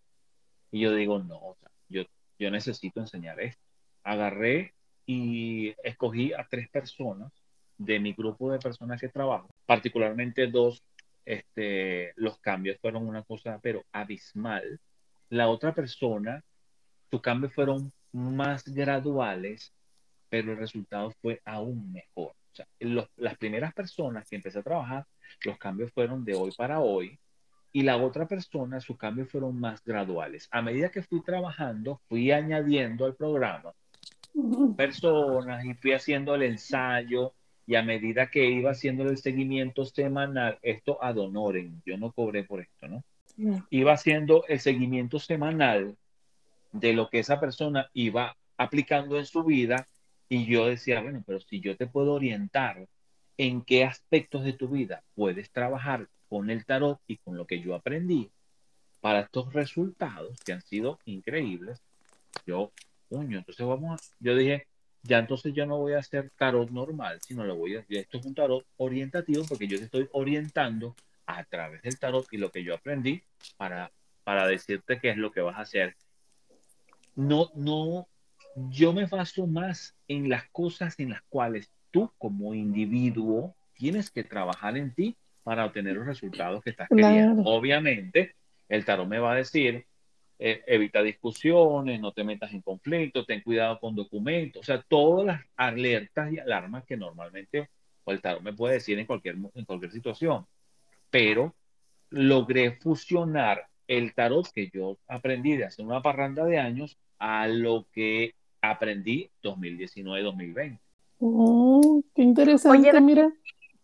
[0.73, 1.59] y yo digo, no,
[1.91, 2.05] yo,
[2.39, 3.63] yo necesito enseñar esto.
[4.05, 4.73] Agarré
[5.05, 7.31] y escogí a tres personas
[7.77, 10.83] de mi grupo de personas que trabajo, particularmente dos,
[11.27, 14.81] este, los cambios fueron una cosa, pero abismal.
[15.29, 16.43] La otra persona,
[17.11, 19.73] sus cambios fueron más graduales,
[20.29, 22.33] pero el resultado fue aún mejor.
[22.53, 22.67] O sea,
[23.17, 25.07] las primeras personas que empecé a trabajar,
[25.45, 27.19] los cambios fueron de hoy para hoy,
[27.73, 30.49] y la otra persona, sus cambios fueron más graduales.
[30.51, 33.73] A medida que fui trabajando, fui añadiendo al programa
[34.77, 37.35] personas y fui haciendo el ensayo
[37.67, 42.45] y a medida que iba haciendo el seguimiento semanal, esto ad honorem, yo no cobré
[42.45, 43.05] por esto, ¿no?
[43.71, 45.97] Iba haciendo el seguimiento semanal
[46.73, 49.89] de lo que esa persona iba aplicando en su vida
[50.29, 52.87] y yo decía, bueno, pero si yo te puedo orientar
[53.39, 57.61] en qué aspectos de tu vida puedes trabajar con el tarot y con lo que
[57.61, 58.31] yo aprendí
[59.01, 61.81] para estos resultados que han sido increíbles,
[62.47, 62.73] yo,
[63.09, 64.67] puño, entonces vamos a, yo dije,
[65.03, 68.27] ya entonces yo no voy a hacer tarot normal, sino lo voy a, esto es
[68.27, 70.95] un tarot orientativo porque yo te estoy orientando
[71.27, 73.23] a través del tarot y lo que yo aprendí
[73.57, 73.93] para,
[74.25, 75.97] para decirte qué es lo que vas a hacer.
[77.19, 78.07] No, no,
[78.55, 84.23] yo me baso más en las cosas en las cuales tú como individuo tienes que
[84.23, 87.43] trabajar en ti para obtener los resultados que estás queriendo.
[87.43, 88.37] Obviamente,
[88.69, 89.85] el tarot me va a decir,
[90.39, 95.27] eh, evita discusiones, no te metas en conflicto, ten cuidado con documentos, o sea, todas
[95.27, 97.69] las alertas y alarmas que normalmente
[98.07, 100.47] el tarot me puede decir en cualquier, en cualquier situación.
[101.11, 101.57] Pero
[102.11, 107.87] logré fusionar el tarot que yo aprendí de hace una parranda de años a lo
[107.93, 110.79] que aprendí 2019-2020.
[111.21, 113.33] Oh, qué interesante, mira.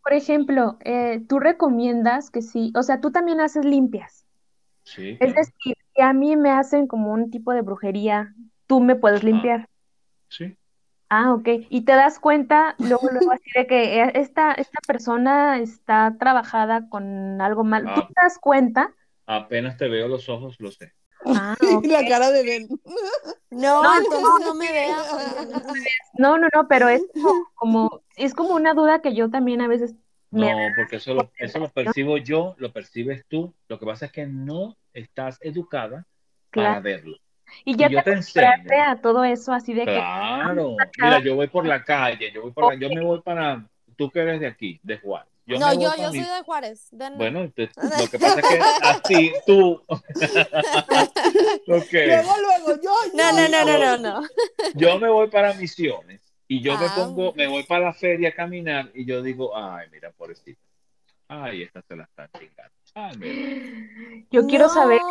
[0.03, 4.27] Por ejemplo, eh, tú recomiendas que sí, o sea, tú también haces limpias.
[4.83, 5.17] Sí.
[5.19, 8.35] Es decir, si a mí me hacen como un tipo de brujería,
[8.67, 9.69] tú me puedes limpiar.
[10.29, 10.57] sí.
[11.11, 11.49] Ah, ok.
[11.71, 16.89] Y te das cuenta luego, luego así de que eh, esta, esta persona está trabajada
[16.89, 17.85] con algo mal.
[17.85, 18.09] ¿Tú Ah.
[18.09, 18.93] te das cuenta?
[19.27, 20.93] Apenas te veo los ojos, lo sé.
[21.25, 21.55] Ah.
[21.85, 22.69] La cara de Ben.
[23.51, 25.07] No, No, entonces no me veas.
[26.15, 27.03] No, no, no, pero es
[27.55, 29.95] como, es como una duda que yo también a veces
[30.31, 33.55] me No, porque eso lo, eso lo percibo yo, lo percibes tú.
[33.69, 36.07] Lo que pasa es que no estás educada
[36.53, 36.83] para Claro.
[36.83, 37.17] verlo.
[37.65, 40.77] Y ya Y yo te te a todo eso así de que Claro.
[40.99, 44.11] Mira, yo voy por la calle, yo voy por la- yo me voy para, tú
[44.11, 45.34] que eres de aquí, de Juárez.
[45.47, 46.89] Yo No, yo, yo soy de Juárez.
[46.91, 49.83] de- Bueno, te- lo que pasa es que así tú.
[51.69, 51.93] Ok.
[51.93, 52.93] Luego, luego, yo, yo.
[53.15, 54.29] No, no, no, no, no, no.
[54.75, 56.93] Yo me voy para Misiones y yo me Ah.
[56.97, 60.61] pongo, me voy para la feria a caminar y yo digo, ay, mira, pobrecita.
[61.29, 62.73] Ay, esta se la están chingando.
[62.95, 64.27] Ay, mira.
[64.31, 65.07] yo quiero saber, yo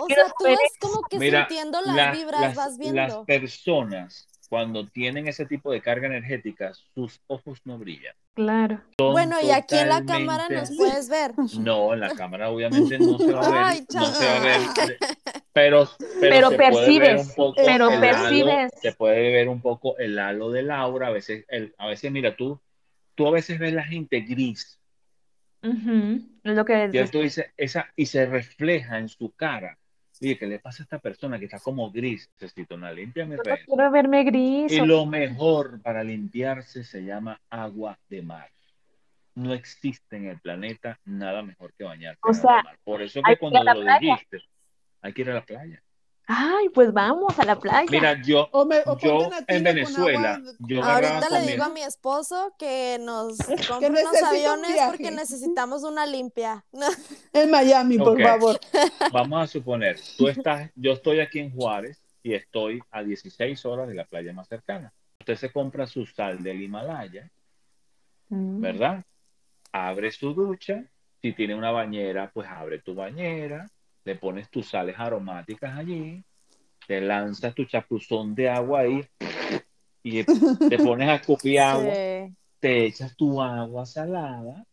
[0.00, 2.68] o quiero sea, tú saber vas como que Mira, sintiendo las las- vibras, las- vas
[2.68, 3.24] Las viendo.
[3.24, 8.14] personas, cuando tienen ese tipo de carga energética, sus ojos no brillan.
[8.34, 8.82] claro.
[8.98, 11.30] Son Bueno, y aquí en la cámara nos puedes ver.
[11.60, 13.62] No, en la cámara obviamente no se va a ver.
[13.64, 14.60] Ay, no se va a ver.
[15.52, 15.88] Pero,
[16.20, 18.72] pero, Pero percibes, pero percibes.
[18.80, 21.08] se puede ver un poco el halo de Laura.
[21.08, 22.60] A veces, el, a veces, mira, tú,
[23.16, 24.78] tú a veces ves la gente gris.
[25.64, 29.76] Ujú, Es lo que Y tú dices, esa, y se refleja en su cara.
[30.22, 32.30] Oye, ¿qué le pasa a esta persona que está como gris?
[32.38, 33.58] Necesito una limpia, mi no rey.
[33.64, 34.70] quiero verme gris.
[34.72, 38.50] Y o- lo mejor para limpiarse se llama agua de mar.
[39.34, 42.78] No existe en el planeta nada mejor que bañarse O en agua sea, de mar.
[42.84, 43.98] Por eso que cuando lo playa.
[44.00, 44.38] dijiste,
[45.00, 45.82] hay que ir a la playa.
[46.32, 47.88] Ay, pues vamos a la playa.
[47.90, 52.54] Mira, yo, O me- o yo en Venezuela, yo Ahorita le digo a mi esposo
[52.56, 53.36] que nos
[53.68, 54.90] compre unos un aviones viaje.
[54.90, 56.64] porque necesitamos una limpia.
[57.32, 58.60] En Miami, por favor.
[59.12, 63.88] Vamos a suponer, tú estás, yo estoy aquí en Juárez y estoy a 16 horas
[63.88, 64.92] de la playa más cercana.
[65.18, 67.28] Usted se compra su sal del Himalaya,
[68.28, 68.60] Mm.
[68.60, 69.04] ¿verdad?
[69.72, 70.84] Abre su ducha,
[71.20, 73.68] si tiene una bañera, pues abre tu bañera,
[74.04, 76.22] le pones tus sales aromáticas allí,
[76.86, 79.04] te lanzas tu chapuzón de agua ahí
[80.02, 82.34] y te pones a escupir agua, Sí.
[82.60, 84.64] te echas tu agua salada,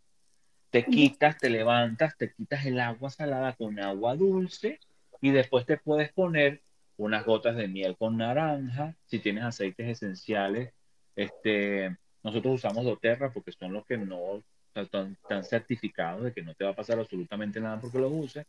[0.69, 4.79] te quitas, te levantas, te quitas el agua salada con agua dulce
[5.21, 6.61] y después te puedes poner
[6.97, 10.73] unas gotas de miel con naranja, si tienes aceites esenciales,
[11.15, 16.53] este, nosotros usamos doTERRA porque son los que no están, están certificados de que no
[16.55, 18.45] te va a pasar absolutamente nada porque los uses.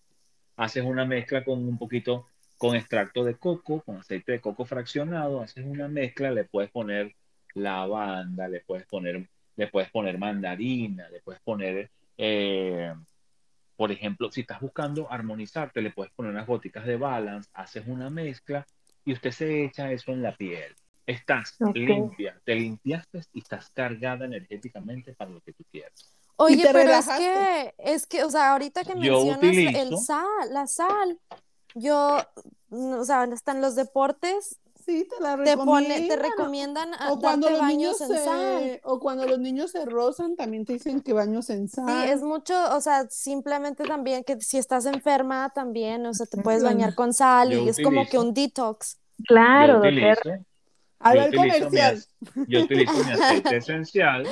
[0.58, 2.26] Haces una mezcla con un poquito,
[2.58, 7.14] con extracto de coco, con aceite de coco fraccionado, haces una mezcla, le puedes poner
[7.54, 12.92] lavanda, le puedes poner, le puedes poner mandarina, le puedes poner, eh,
[13.76, 18.10] por ejemplo, si estás buscando armonizarte, le puedes poner unas goticas de balance, haces una
[18.10, 18.66] mezcla
[19.04, 20.74] y usted se echa eso en la piel.
[21.06, 26.12] Estás limpia, te limpiaste y estás cargada energéticamente para lo que tú quieras.
[26.38, 30.66] Oye, pero es que, es que, o sea, ahorita que Yo mencionas el sal, la
[30.66, 31.18] sal,
[31.74, 32.18] yo,
[32.70, 36.94] mm, o sea, hasta en los deportes Sí, te la te pone, te recomiendan.
[36.94, 38.62] a- O cuando darte los niños baños en sal.
[38.62, 41.84] se, o cuando los niños se rozan, también te dicen que baños en sal.
[42.06, 46.40] Sí, es mucho, o sea, simplemente también que si estás enferma también, o sea, te
[46.42, 48.98] puedes bañar con sal Yo y es como que un detox.
[49.26, 50.40] Claro, doctor.
[51.04, 52.04] Yo utilizo mi comercial.
[52.48, 54.26] yo utilizo mi aceite esencial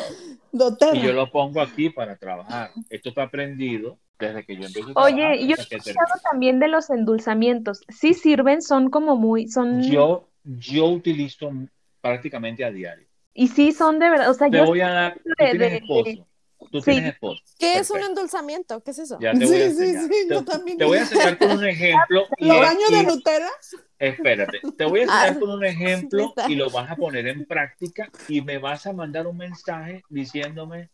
[0.94, 2.70] Y yo lo pongo aquí para trabajar.
[2.90, 6.90] Esto está aprendido desde que yo empecé a Oye, yo he escuchado también de los
[6.90, 7.82] endulzamientos.
[7.88, 8.62] ¿Sí sirven?
[8.62, 9.48] Son como muy...
[9.48, 11.52] son Yo, yo utilizo
[12.00, 13.06] prácticamente a diario.
[13.34, 15.20] Y sí son de verdad, o sea, Te voy a dar...
[15.38, 16.26] De, esposo.
[16.70, 17.42] Tú tienes esposo.
[17.58, 18.82] ¿Qué es un endulzamiento?
[18.82, 19.18] ¿Qué es eso?
[19.20, 20.02] Ya te voy a enseñar.
[20.02, 22.26] Sí, sí, te, también te, voy a enseñar con un ejemplo.
[22.38, 23.50] ¿Lo baño de Nutella?
[23.98, 28.10] Espérate, te voy a enseñar con un ejemplo y lo vas a poner en práctica
[28.28, 30.90] y me vas a mandar un mensaje diciéndome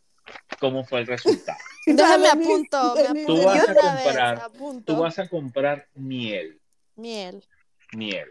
[0.58, 1.58] cómo fue el resultado.
[1.86, 2.94] Déjame apunto.
[3.26, 4.50] Tú vas a comprar,
[4.84, 6.60] tú vas a comprar miel.
[6.96, 7.44] Miel.
[7.92, 8.28] Miel.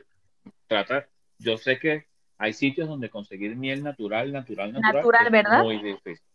[0.68, 1.08] Trata,
[1.38, 2.06] yo sé que
[2.38, 4.96] hay sitios donde conseguir miel natural, natural, natural.
[4.96, 5.64] Natural, ¿verdad?
[5.64, 6.31] Muy difícil.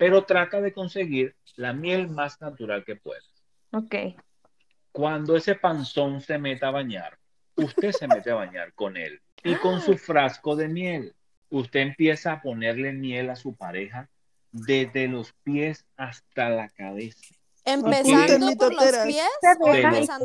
[0.00, 3.44] Pero trata de conseguir la miel más natural que puedas.
[3.70, 3.94] Ok.
[4.92, 7.18] Cuando ese panzón se meta a bañar,
[7.54, 11.14] usted se mete a bañar con él y con su frasco de miel.
[11.50, 14.08] Usted empieza a ponerle miel a su pareja
[14.52, 17.34] desde los pies hasta la cabeza.
[17.66, 19.28] Empezando por los pies,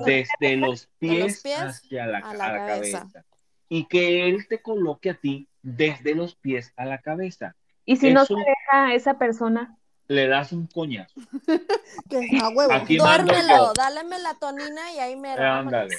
[0.06, 3.10] desde los pies, hacia la, cabeza.
[3.68, 7.58] Y que él te coloque a ti desde los pies a la cabeza.
[7.84, 8.36] ¿Y si no se
[8.76, 9.78] a esa persona?
[10.08, 11.20] Le das un coñazo.
[12.42, 12.72] a huevo.
[12.72, 15.96] Aquí Duérmelo, dale melatonina y ahí me Ándale.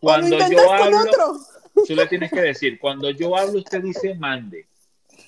[0.00, 1.38] cuando yo hablo,
[1.86, 4.66] tú le tienes que decir, cuando yo hablo, usted dice mande.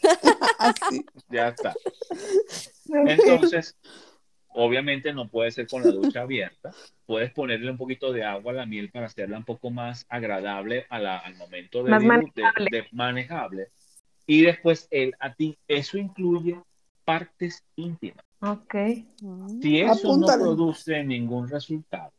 [0.59, 1.05] Así.
[1.29, 1.75] Ya está.
[2.89, 3.77] Entonces,
[4.49, 6.73] obviamente no puede ser con la ducha abierta.
[7.07, 10.87] Puedes ponerle un poquito de agua a la miel para hacerla un poco más agradable
[10.91, 11.93] a la, al momento de,
[12.71, 13.69] de, manejable.
[14.27, 16.61] Y después él a ti, eso incluye
[17.05, 18.25] partes íntimas.
[18.41, 18.75] Ok.
[19.61, 22.13] Si eso no produce ningún resultado,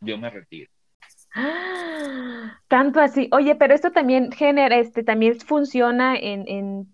[0.00, 0.70] yo me retiro.
[2.68, 3.28] tanto así.
[3.32, 6.86] Oye, pero esto también genera, este, también funciona en, en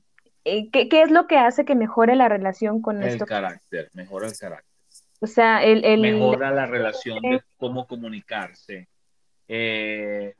[0.44, 3.24] eh, ¿qué, ¿qué, es lo que hace que mejore la relación con el esto?
[3.24, 4.76] El carácter, mejora el carácter.
[5.20, 8.88] O sea, el, el mejora la relación de cómo comunicarse.
[9.48, 10.34] Eh,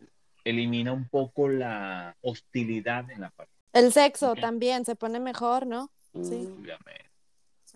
[0.45, 3.53] elimina un poco la hostilidad en la parte.
[3.77, 5.91] El sexo también se pone mejor, ¿no?
[6.15, 6.49] Sí.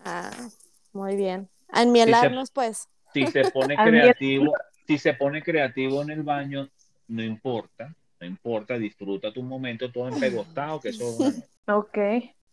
[0.03, 0.30] Ah,
[0.94, 1.51] muy bien.
[1.68, 2.88] A enmielarnos, pues.
[3.12, 4.55] Si se pone creativo,
[4.86, 6.70] si se pone creativo en el baño,
[7.09, 11.18] no importa, no importa, disfruta tu momento todo empegostado, que eso
[11.66, 11.98] Ok.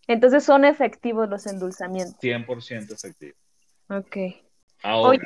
[0.07, 2.19] Entonces son efectivos los endulzamientos.
[2.19, 3.39] 100% efectivos.
[3.89, 4.17] Ok.
[4.83, 5.25] Ahora,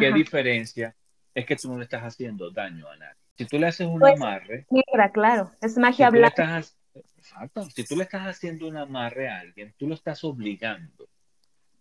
[0.00, 0.96] ¿qué diferencia?
[1.32, 3.20] Es que tú no le estás haciendo daño a nadie.
[3.38, 4.66] Si tú le haces un pues, amarre.
[4.70, 6.62] Mira, claro, es magia blanca.
[7.32, 7.64] Exacto.
[7.70, 11.08] Si tú le estás haciendo un amarre a alguien, tú lo estás obligando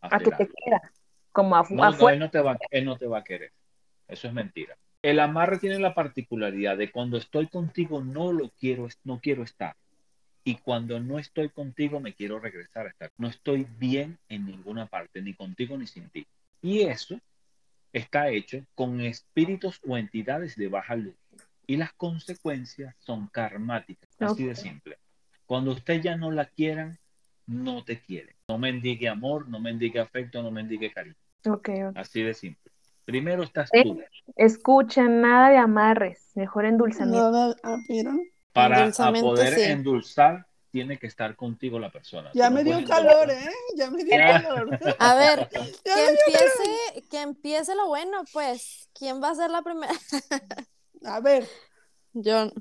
[0.02, 0.82] a, que te quiera.
[1.32, 3.52] Como a, no, él, no te va, él no te va a querer.
[4.08, 4.78] Eso es mentira.
[5.02, 9.76] El amarre tiene la particularidad de cuando estoy contigo no lo quiero, no quiero estar.
[10.44, 13.12] Y cuando no estoy contigo me quiero regresar a estar.
[13.18, 16.26] No estoy bien en ninguna parte, ni contigo ni sin ti.
[16.62, 17.20] Y eso
[17.94, 21.16] está hecho con espíritus o entidades de baja luz.
[21.68, 24.98] Y las consecuencias son karmáticas, así de simple.
[25.46, 27.00] Cuando usted ya no la quieran,
[27.48, 28.36] no te quiere.
[28.48, 31.16] No mendigue amor, no mendigue afecto, no mendigue cariño.
[31.48, 32.72] Okay, Así de simple.
[33.06, 34.02] Primero estás eh, tú.
[34.36, 37.32] Escuchen, nada de amarres, mejor endulzamiento.
[37.32, 37.78] Nada, ah,
[38.52, 42.32] Para poder endulzar, tiene que estar contigo la persona.
[42.34, 43.50] Ya me dio calor, ¿eh?
[43.78, 44.80] Ya me dio calor.
[45.00, 48.90] A ver, que empiece, que empiece lo bueno, pues.
[48.94, 49.94] ¿Quién va a ser la primera?
[51.06, 51.48] a ver.
[52.14, 52.52] Yo.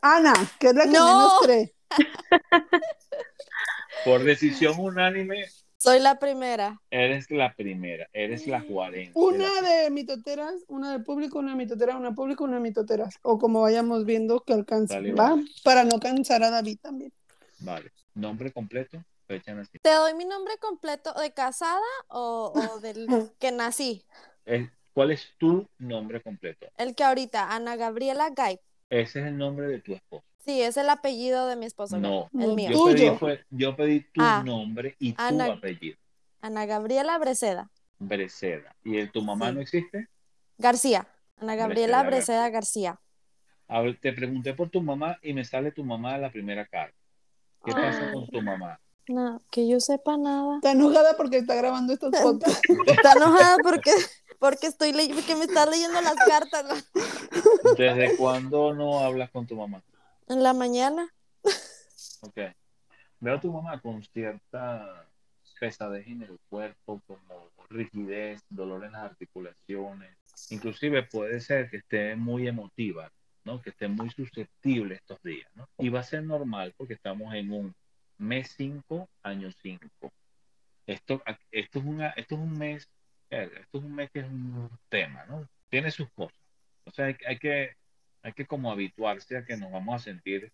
[0.00, 1.74] Ana, que es la que menos cree.
[4.04, 5.46] Por decisión unánime.
[5.76, 6.80] Soy la primera.
[6.90, 9.18] Eres la primera, eres la 40.
[9.18, 13.18] Una de mitoteras, una de público, una de mitotera, una público, una de mitoteras.
[13.22, 15.00] O como vayamos viendo que alcanza.
[15.00, 15.36] ¿va?
[15.64, 17.12] Para no cansar a David también.
[17.58, 17.90] Vale.
[18.14, 23.06] Nombre completo, fecha ¿Te doy mi nombre completo de casada o, del
[23.40, 24.04] que nací?
[24.92, 26.66] ¿Cuál es tu nombre completo?
[26.76, 28.60] El que ahorita, Ana Gabriela Gay.
[28.90, 30.24] Ese es el nombre de tu esposo.
[30.44, 31.98] Sí, es el apellido de mi esposo.
[31.98, 32.70] No, el mío.
[32.70, 35.96] Yo pedí, yo pedí tu ah, nombre y tu apellido.
[36.40, 37.70] Ana Gabriela Breceda.
[38.00, 38.74] Breceda.
[38.82, 40.08] ¿Y el, tu mamá no existe?
[40.58, 41.06] García.
[41.36, 43.00] Ana Gabriela Breceda, García.
[43.68, 46.96] A ver, te pregunté por tu mamá y me sale tu mamá la primera carta.
[47.64, 48.80] ¿Qué pasa con tu mamá?
[49.08, 50.56] No, que yo sepa nada.
[50.56, 52.60] Está enojada porque está grabando estos podcasts.
[52.86, 53.92] Está enojada porque,
[54.40, 56.90] porque estoy porque me está leyendo las cartas.
[57.76, 59.82] ¿Desde cuándo no hablas con tu mamá?
[60.32, 61.12] En la mañana.
[62.22, 62.38] Ok.
[63.20, 65.06] Veo a tu mamá con cierta
[65.60, 70.16] pesadez en el cuerpo, como rigidez, dolor en las articulaciones.
[70.48, 73.12] Inclusive puede ser que esté muy emotiva,
[73.44, 73.60] ¿no?
[73.60, 75.68] Que esté muy susceptible estos días, ¿no?
[75.76, 77.74] Y va a ser normal porque estamos en un
[78.16, 80.12] mes 5, año 5.
[80.86, 82.88] Esto, esto, es esto es un mes,
[83.28, 85.46] esto es un mes que es un tema, ¿no?
[85.68, 86.38] Tiene sus cosas.
[86.84, 87.76] O sea, hay que,
[88.22, 90.52] hay que como habituarse a que nos vamos a sentir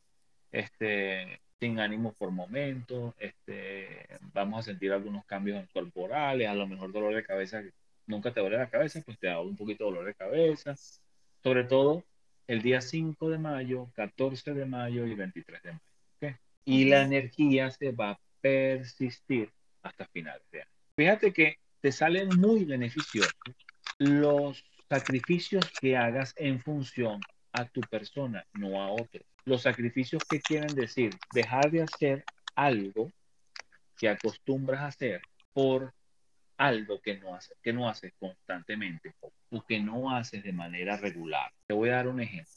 [0.53, 6.93] este, sin ánimo por momentos, este, vamos a sentir algunos cambios corporales, a lo mejor
[6.93, 7.63] dolor de cabeza,
[8.07, 10.75] nunca te duele la cabeza, pues te da un poquito de dolor de cabeza,
[11.43, 12.05] sobre todo
[12.47, 16.39] el día 5 de mayo, 14 de mayo y 23 de mayo.
[16.65, 19.51] Y la energía se va a persistir
[19.83, 20.71] hasta finales de año.
[20.97, 23.33] Fíjate que te salen muy beneficiosos
[23.99, 27.21] los sacrificios que hagas en función
[27.53, 29.23] a tu persona, no a otro.
[29.45, 32.25] Los sacrificios que quieren decir dejar de hacer
[32.55, 33.11] algo
[33.97, 35.21] que acostumbras hacer
[35.53, 35.93] por
[36.57, 39.15] algo que no, hace, que no haces constantemente
[39.51, 41.51] o que no haces de manera regular.
[41.67, 42.53] Te voy a dar un ejemplo.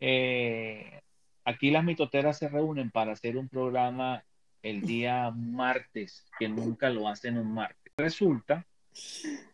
[0.00, 1.00] Eh,
[1.44, 4.24] aquí las mitoteras se reúnen para hacer un programa
[4.62, 7.92] el día martes, que nunca lo hacen un martes.
[7.96, 8.66] Resulta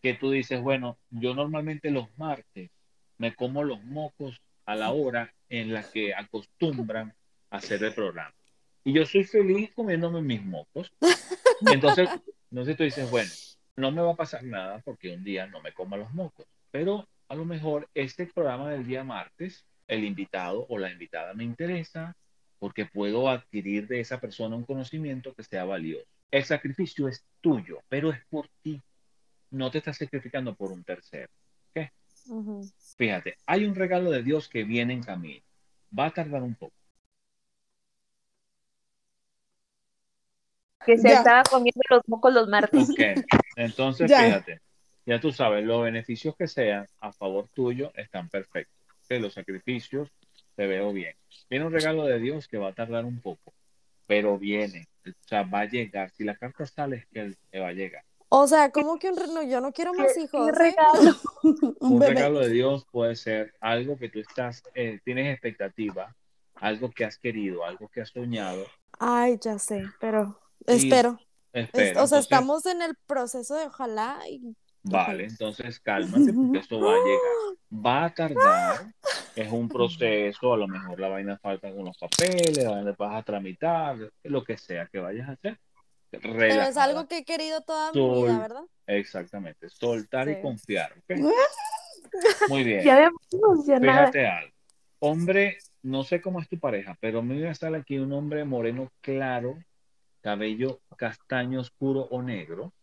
[0.01, 2.71] que tú dices, bueno, yo normalmente los martes
[3.17, 7.13] me como los mocos a la hora en la que acostumbran
[7.49, 8.33] a hacer el programa.
[8.83, 10.91] Y yo soy feliz comiéndome mis mocos.
[11.71, 12.09] Entonces,
[12.51, 13.29] entonces tú dices, bueno,
[13.77, 16.45] no me va a pasar nada porque un día no me coma los mocos.
[16.71, 21.43] Pero a lo mejor este programa del día martes, el invitado o la invitada me
[21.43, 22.15] interesa
[22.59, 26.05] porque puedo adquirir de esa persona un conocimiento que sea valioso.
[26.31, 28.81] El sacrificio es tuyo, pero es por ti.
[29.51, 31.29] No te estás sacrificando por un tercero.
[31.69, 31.89] ¿okay?
[32.97, 35.41] Fíjate, hay un regalo de Dios que viene en camino.
[35.97, 36.73] Va a tardar un poco.
[40.85, 42.89] Que se estaba comiendo los mocos los martes.
[43.55, 44.61] Entonces, fíjate,
[45.05, 48.75] ya tú sabes, los beneficios que sean a favor tuyo están perfectos.
[49.07, 50.11] Que los sacrificios
[50.55, 51.15] te veo bien.
[51.49, 53.53] Viene un regalo de Dios que va a tardar un poco,
[54.07, 54.87] pero viene.
[55.05, 56.09] O sea, va a llegar.
[56.11, 58.03] Si la carta sale, es que él va a llegar.
[58.37, 59.43] O sea, ¿cómo que un regalo?
[59.49, 60.45] Yo no quiero más hijos.
[60.45, 61.15] ¿Qué regalo?
[61.79, 66.13] un, regalo de Dios puede ser algo que tú estás, eh, tienes expectativa,
[66.55, 68.65] algo que has querido, algo que has soñado.
[68.99, 71.17] Ay, ya sé, pero espero.
[71.97, 74.55] o sea, estamos en el proceso de ojalá y
[74.87, 77.85] Vale, entonces cálmate porque esto va a llegar.
[77.85, 78.93] Va a tardar,
[79.35, 82.67] es un proceso, a lo mejor la vaina falta algunos papeles,
[82.97, 85.57] vas a tramitar, lo que sea que vayas a hacer.
[86.21, 88.63] Pero es algo que he querido toda mi vida, ¿verdad?
[88.87, 90.93] Exactamente, soltar y confiar.
[92.49, 92.83] Muy bien.
[92.83, 93.11] Ya
[93.79, 94.53] Fíjate algo.
[94.99, 98.43] Hombre, no sé cómo es tu pareja, pero me voy a estar aquí un hombre
[98.45, 99.57] moreno claro,
[100.21, 102.73] cabello castaño oscuro o negro,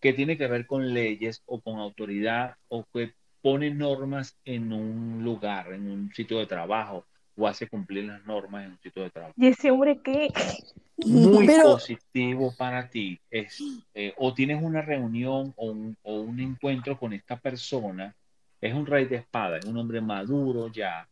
[0.00, 5.22] que tiene que ver con leyes o con autoridad o que pone normas en un
[5.24, 7.06] lugar, en un sitio de trabajo
[7.36, 9.34] o hace cumplir las normas en un sitio de trabajo.
[9.36, 10.28] ¿Y ese hombre qué?
[10.98, 13.18] Muy positivo para ti.
[13.30, 13.58] Es,
[13.94, 18.14] eh, o tienes una reunión o un, o un encuentro con esta persona,
[18.60, 21.08] es un rey de espada, es un hombre maduro ya.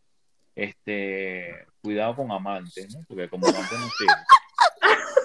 [0.55, 3.05] Este, cuidado con amantes, ¿no?
[3.09, 4.15] Porque como amantes no sirve.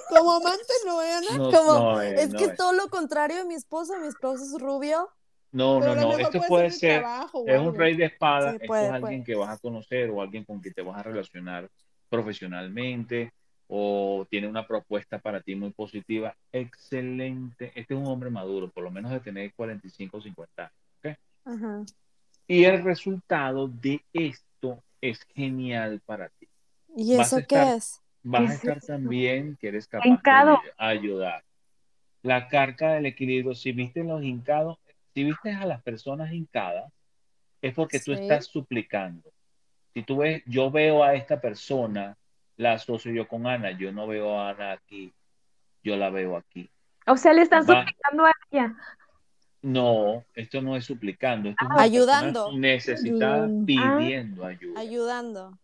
[0.09, 3.99] Como amante no, Como, es que es todo lo contrario de mi esposo.
[3.99, 5.09] Mi esposo es rubio.
[5.55, 6.17] No, no, no.
[6.17, 7.01] Esto puede ser.
[7.47, 8.57] Es un rey de espada.
[8.59, 11.69] es alguien que vas a conocer o alguien con quien te vas a relacionar
[12.09, 13.31] profesionalmente
[13.67, 16.35] o tiene una propuesta para ti muy positiva.
[16.51, 17.71] Excelente.
[17.73, 20.71] Este es un hombre maduro, por lo menos de tener 45 o 50
[21.45, 21.95] años.
[22.47, 26.49] Y el resultado de esto es genial para ti.
[26.97, 28.01] ¿Y eso qué es?
[28.23, 31.43] vas a estar también que eres capaz de ayudar.
[32.23, 34.79] La carta del equilibrio, si viste los hincados,
[35.15, 36.91] si viste a las personas hincadas,
[37.61, 39.31] es porque tú estás suplicando.
[39.93, 42.17] Si tú ves, yo veo a esta persona,
[42.57, 45.13] la asocio yo con Ana, yo no veo a Ana aquí,
[45.81, 46.69] yo la veo aquí.
[47.07, 48.75] O sea, le están suplicando a ella.
[49.61, 52.51] No, esto no es suplicando, esto es ayudando.
[52.51, 54.81] Necesitada pidiendo ayuda.
[54.81, 55.57] Ayudando.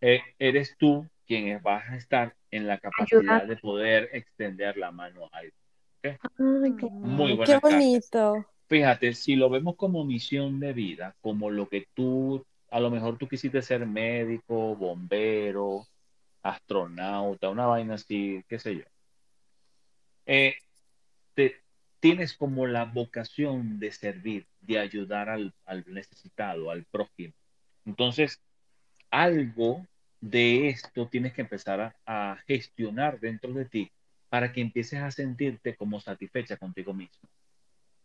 [0.00, 5.30] Eh, eres tú quien vas a estar en la capacidad de poder extender la mano
[5.32, 6.18] a alguien.
[6.38, 8.44] Muy buena Qué bonito.
[8.68, 13.18] Fíjate, si lo vemos como misión de vida, como lo que tú, a lo mejor
[13.18, 15.86] tú quisiste ser médico, bombero,
[16.42, 18.84] astronauta, una vaina así, qué sé yo.
[20.26, 20.56] Eh,
[21.34, 21.62] te,
[22.00, 27.34] tienes como la vocación de servir, de ayudar al, al necesitado, al prójimo.
[27.84, 28.40] Entonces,
[29.10, 29.86] algo
[30.20, 33.90] de esto tienes que empezar a, gestionar dentro de ti
[34.28, 37.28] para que empieces a sentirte como satisfecha contigo mismo.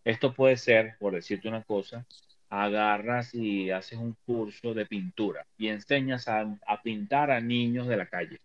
[0.04, 2.06] Esto puede ser, por decirte una cosa,
[2.50, 8.08] agarras y haces un curso de pintura y enseñas a, pintar a niños de la
[8.08, 8.40] calle.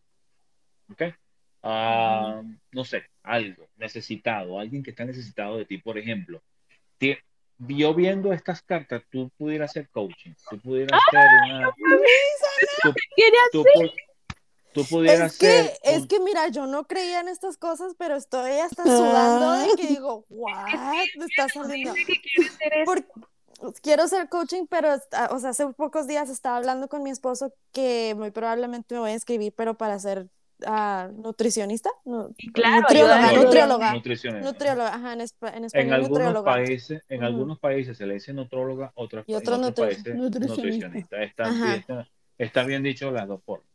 [0.90, 1.02] ¿Ok?
[1.68, 6.40] a, no sé, algo necesitado, alguien que está necesitado de ti, por ejemplo.
[7.59, 11.74] yo viendo estas cartas, tú pudieras hacer coaching, tú pudieras hacer una...
[12.82, 12.94] Tú,
[13.52, 13.64] tú,
[14.85, 18.83] pudieras es que, Es que, mira, yo no creía en estas cosas, pero estoy hasta
[18.85, 21.95] sudando de que digo, what, me está saliendo.
[22.85, 23.07] Porque,
[23.83, 24.95] quiero ser coaching, pero,
[25.31, 29.11] o sea, hace pocos días estaba hablando con mi esposo que muy probablemente me voy
[29.11, 30.29] a inscribir, pero para ser
[30.64, 33.95] uh, nutricionista, no, claro, nutrióloga, nutrióloga,
[34.41, 39.24] nutrióloga, ajá, en, español en algunos países, en algunos países se le dice nutróloga, otros,
[39.27, 41.22] y otros países nutricionista.
[41.22, 42.09] Está, está,
[42.39, 43.68] está, bien dicho las dos formas.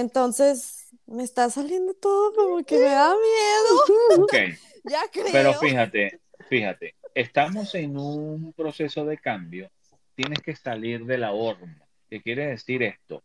[0.00, 4.22] Entonces, me está saliendo todo como que me da miedo.
[4.22, 4.34] Ok.
[4.84, 5.32] ya creo.
[5.32, 6.20] Pero fíjate,
[6.50, 9.70] fíjate, estamos en un proceso de cambio,
[10.14, 11.80] tienes que salir de la horma.
[12.10, 13.22] ¿Qué quiere decir esto?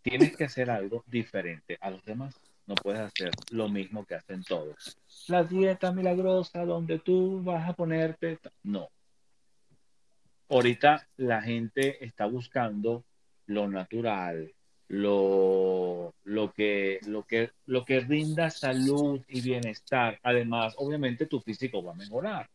[0.00, 2.34] Tienes que hacer algo diferente a los demás.
[2.66, 4.98] No puedes hacer lo mismo que hacen todos.
[5.28, 8.38] La dieta milagrosa donde tú vas a ponerte...
[8.62, 8.88] No.
[10.48, 13.04] Ahorita la gente está buscando
[13.46, 14.52] lo natural,
[14.92, 20.18] lo, lo, que, lo, que, lo que rinda salud y bienestar.
[20.22, 22.48] Además, obviamente tu físico va a mejorar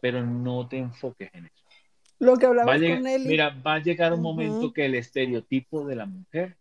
[0.00, 1.64] pero no te enfoques en eso.
[2.18, 3.24] Lo que hablaba con él.
[3.26, 6.56] Mira, va a llegar un momento que el estereotipo de la mujer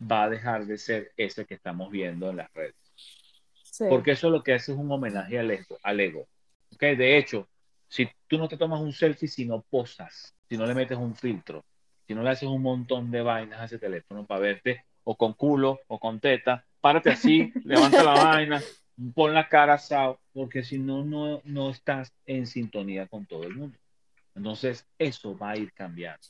[0.00, 2.74] va a dejar de ser ese que estamos viendo en las redes.
[3.88, 5.78] Porque eso lo que hace es un homenaje al ego.
[5.82, 6.28] Al ego.
[6.74, 6.94] ¿Okay?
[6.94, 7.48] De hecho,
[7.88, 11.16] si tú no te tomas un selfie si no posas, si no le metes un
[11.16, 11.64] filtro,
[12.06, 15.32] si no le haces un montón de vainas a ese teléfono para verte o con
[15.34, 18.62] culo o con teta, párate así, levanta la vaina,
[19.14, 21.04] pon la cara asado, porque si no,
[21.44, 23.78] no, estás en sintonía con todo el mundo.
[24.34, 26.26] Entonces, eso va a ir cambiando.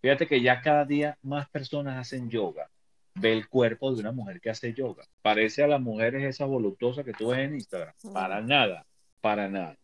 [0.00, 2.70] Fíjate que ya cada día más personas hacen yoga.
[3.14, 5.04] Ve el cuerpo de una mujer que hace yoga.
[5.20, 7.92] Parece a las mujeres esa voluptuosa que tú ves en Instagram.
[8.12, 8.86] Para nada,
[9.20, 9.76] para nada.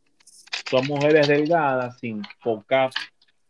[0.71, 2.89] Son mujeres delgadas, sin poca,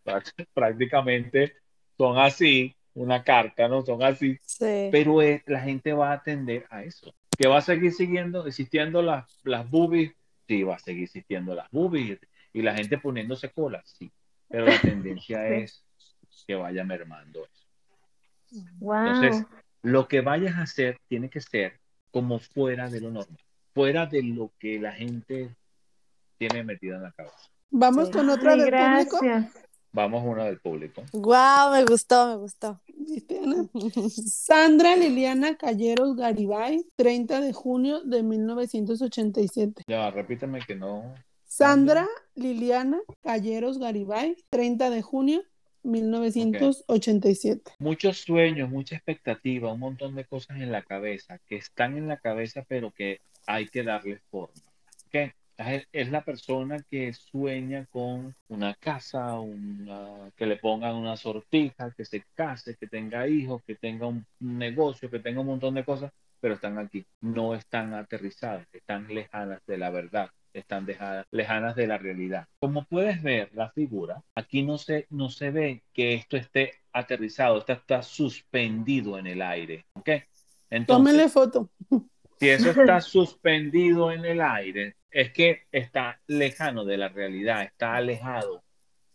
[0.55, 1.55] prácticamente
[1.97, 3.85] son así, una carta, ¿no?
[3.85, 4.39] Son así.
[4.59, 9.41] Pero la gente va a atender a eso que va a seguir siguiendo, existiendo las,
[9.45, 10.13] las boobies,
[10.49, 12.19] sí, va a seguir existiendo las boobies
[12.53, 14.11] y la gente poniéndose cola, sí,
[14.49, 15.85] pero la tendencia es
[16.47, 18.63] que vaya mermando eso.
[18.81, 19.45] Entonces,
[19.83, 21.79] lo que vayas a hacer tiene que ser
[22.11, 23.39] como fuera de lo normal,
[23.75, 25.55] fuera de lo que la gente
[26.39, 27.51] tiene metida en la cabeza.
[27.71, 29.21] Vamos con otra del público.
[29.97, 31.03] Vamos una del público.
[31.15, 32.79] Wow, me gustó, me gustó.
[34.11, 39.85] Sandra Liliana Calleros Garibay, 30 de junio de 1987.
[39.87, 41.15] Ya, repíteme que no.
[41.47, 45.43] Sandra Liliana Calleros Garibay, 30 de junio
[45.83, 47.73] 1987.
[47.79, 52.19] Muchos sueños, mucha expectativa, un montón de cosas en la cabeza, que están en la
[52.19, 54.53] cabeza, pero que hay que darles forma.
[55.07, 55.33] ¿Okay?
[55.59, 62.05] Es la persona que sueña con una casa, una, que le pongan una sortija, que
[62.05, 66.13] se case, que tenga hijos, que tenga un negocio, que tenga un montón de cosas,
[66.41, 71.87] pero están aquí, no están aterrizadas, están lejanas de la verdad, están dejadas, lejanas de
[71.87, 72.47] la realidad.
[72.59, 77.59] Como puedes ver la figura, aquí no se, no se ve que esto esté aterrizado,
[77.59, 79.87] esto está suspendido en el aire.
[79.95, 80.09] ¿ok?
[80.71, 81.71] Entonces, Tómenle foto.
[82.39, 87.95] Si eso está suspendido en el aire, es que está lejano de la realidad, está
[87.95, 88.63] alejado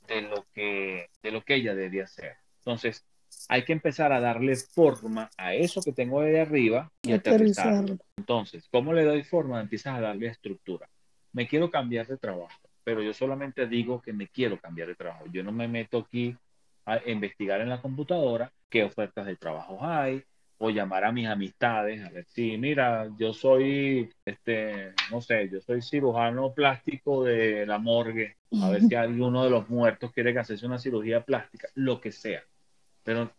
[0.07, 2.37] de lo que, de lo que ella debería ser.
[2.59, 3.05] Entonces,
[3.47, 7.97] hay que empezar a darle forma a eso que tengo de arriba y aterrizarlo.
[8.17, 9.61] Entonces, ¿cómo le doy forma?
[9.61, 10.89] Empiezas a darle estructura.
[11.33, 15.25] Me quiero cambiar de trabajo, pero yo solamente digo que me quiero cambiar de trabajo.
[15.31, 16.35] Yo no me meto aquí
[16.85, 20.23] a investigar en la computadora qué ofertas de trabajo hay,
[20.61, 25.59] o llamar a mis amistades, a ver si, mira, yo soy, este, no sé, yo
[25.59, 30.39] soy cirujano plástico de la morgue, a ver si alguno de los muertos quiere que
[30.39, 32.43] hacerse una cirugía plástica, lo que sea.
[33.03, 33.31] Pero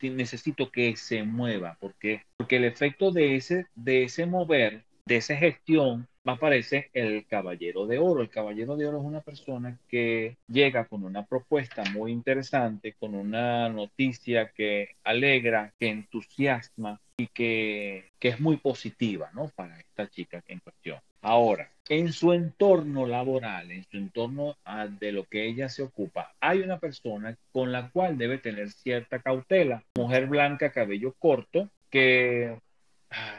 [0.00, 5.36] necesito que se mueva, porque porque el efecto de ese de ese mover, de esa
[5.36, 8.22] gestión aparece el caballero de oro.
[8.22, 13.14] El caballero de oro es una persona que llega con una propuesta muy interesante, con
[13.14, 19.50] una noticia que alegra, que entusiasma y que, que es muy positiva ¿no?
[19.54, 20.98] para esta chica en cuestión.
[21.22, 26.32] Ahora, en su entorno laboral, en su entorno ah, de lo que ella se ocupa,
[26.40, 29.82] hay una persona con la cual debe tener cierta cautela.
[29.96, 32.56] Mujer blanca, cabello corto, que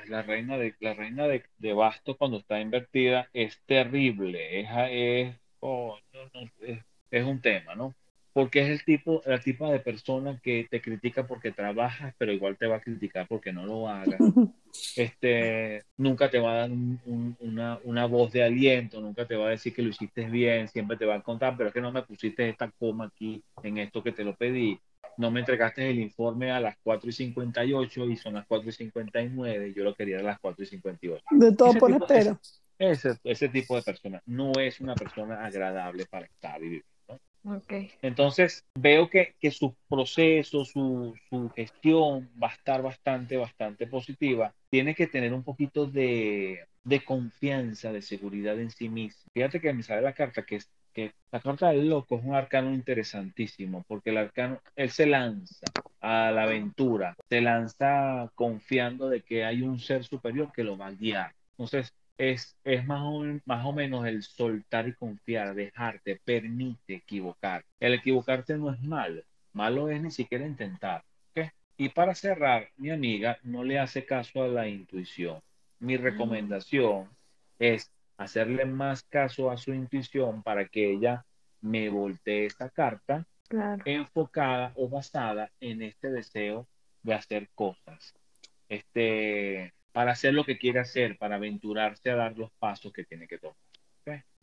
[0.07, 5.35] la reina de la reina de, de, basto cuando está invertida es terrible es, es,
[5.59, 5.97] oh,
[7.09, 7.95] es, un tema no
[8.33, 12.57] porque es el tipo, la tipo de persona que te critica porque trabajas, pero igual
[12.57, 14.19] te va a criticar porque no lo hagas.
[14.95, 19.49] Este, nunca te va a dar una, una, voz de aliento, nunca te va a
[19.49, 22.03] decir que lo hiciste bien, siempre te va a contar, pero es que no me
[22.03, 24.79] pusiste esta coma aquí en esto que te lo pedí.
[25.17, 28.71] No me entregaste el informe a las 4 y 58 y son las 4 y
[28.71, 31.23] 59, yo lo quería a las 4 y 58.
[31.31, 32.39] De todo por espero.
[32.79, 36.85] Ese, ese, tipo de persona no es una persona agradable para estar y vivir.
[37.43, 37.91] Okay.
[38.03, 44.53] Entonces, veo que, que su proceso, su, su, gestión va a estar bastante, bastante positiva.
[44.69, 49.23] Tiene que tener un poquito de, de confianza, de seguridad en sí mismo.
[49.33, 50.59] Fíjate que me sale la carta que,
[50.93, 55.65] que la carta del loco es un arcano interesantísimo, porque el arcano, él se lanza
[55.99, 60.87] a la aventura, se lanza confiando de que hay un ser superior que lo va
[60.87, 61.33] a guiar.
[61.51, 67.63] Entonces, es, es más, o, más o menos el soltar y confiar, dejarte, permite equivocar.
[67.79, 69.23] El equivocarte no es malo,
[69.53, 71.03] malo es ni siquiera intentar.
[71.81, 75.41] Y para cerrar, mi amiga no le hace caso a la intuición.
[75.79, 76.01] Mi mm.
[76.03, 77.09] recomendación
[77.57, 77.89] es
[78.23, 81.25] hacerle más caso a su intuición para que ella
[81.61, 83.25] me voltee esta carta
[83.85, 86.67] enfocada o basada en este deseo
[87.03, 88.13] de hacer cosas.
[88.69, 93.27] Este, para hacer lo que quiere hacer, para aventurarse a dar los pasos que tiene
[93.27, 93.55] que tomar.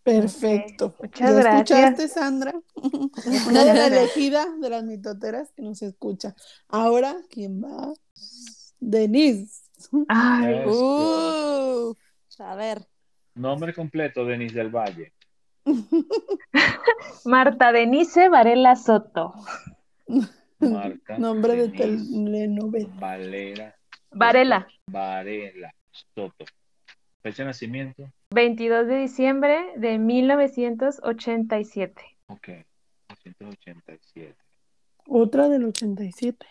[0.03, 0.95] Perfecto.
[1.03, 1.71] Muchas gracias.
[1.71, 2.55] escuchaste, Sandra?
[3.49, 6.35] Una de las elegidas de las mitoteras que nos escucha.
[6.69, 7.93] Ahora, ¿quién va?
[8.81, 9.65] Denise.
[10.09, 11.95] Ay, uh,
[12.39, 12.87] a ver.
[13.39, 15.13] Nombre completo, Denise del Valle.
[17.25, 19.33] Marta Denise Varela Soto.
[20.59, 22.89] Marta Nombre de telenovela.
[22.99, 23.77] Valera
[24.11, 24.67] Varela.
[24.87, 25.73] Varela
[26.15, 26.45] Soto.
[27.23, 28.11] Fecha de nacimiento.
[28.31, 32.03] 22 de diciembre de 1987.
[32.27, 32.49] Ok,
[33.25, 34.35] 1987.
[35.07, 36.45] Otra del 87.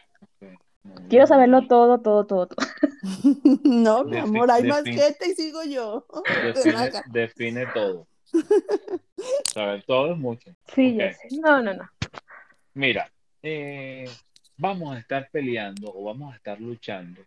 [0.92, 1.08] Okay.
[1.10, 2.48] Quiero saberlo todo, todo, todo.
[2.48, 2.68] todo.
[3.64, 6.06] no, mi amor, hay más gente y sigo yo.
[6.44, 8.08] Define, define todo.
[9.54, 10.52] Saber todo es mucho.
[10.74, 11.28] Sí, ya sé.
[11.42, 11.90] No, no, no.
[12.74, 13.12] Mira,
[13.42, 14.06] eh,
[14.58, 17.22] vamos a estar peleando o vamos a estar luchando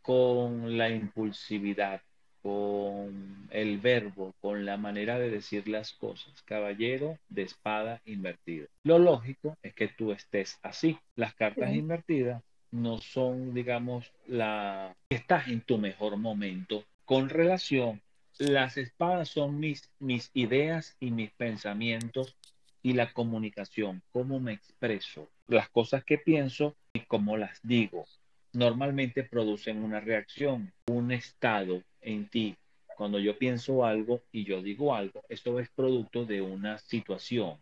[0.00, 2.00] con la impulsividad,
[2.42, 6.42] con el verbo, con la manera de decir las cosas.
[6.42, 8.66] Caballero de espada invertida.
[8.84, 10.98] Lo lógico es que tú estés así.
[11.14, 12.42] Las cartas invertidas
[12.72, 14.96] no son, digamos, la...
[15.10, 18.02] Estás en tu mejor momento con relación.
[18.38, 22.34] Las espadas son mis, mis ideas y mis pensamientos
[22.82, 28.06] y la comunicación, cómo me expreso, las cosas que pienso y cómo las digo
[28.52, 32.56] normalmente producen una reacción, un estado en ti.
[32.96, 37.58] Cuando yo pienso algo y yo digo algo, esto es producto de una situación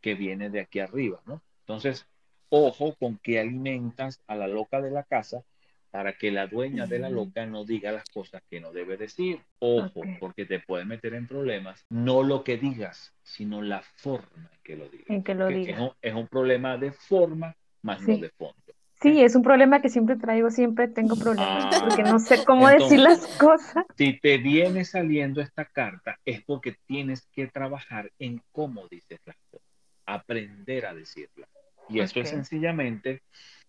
[0.00, 1.42] que viene de aquí arriba, ¿no?
[1.60, 2.06] Entonces,
[2.48, 5.42] ojo con que alimentas a la loca de la casa
[5.94, 9.38] para que la dueña de la loca no diga las cosas que no debe decir.
[9.60, 11.86] Ojo, porque te puede meter en problemas.
[11.88, 15.08] No lo que digas, sino la forma en que lo digas.
[15.08, 15.92] En que lo digas.
[16.02, 18.56] Es, un, problema de forma, más no de fondo.
[19.00, 22.66] Sí, es un problema que siempre traigo, siempre tengo problemas, ah, porque no sé cómo
[22.66, 23.84] decir las cosas.
[23.96, 29.36] Si te viene saliendo esta carta, es porque tienes que trabajar en cómo dices las
[29.48, 29.68] cosas,
[30.06, 31.48] aprender a decirlas.
[31.88, 33.22] Y eso es sencillamente,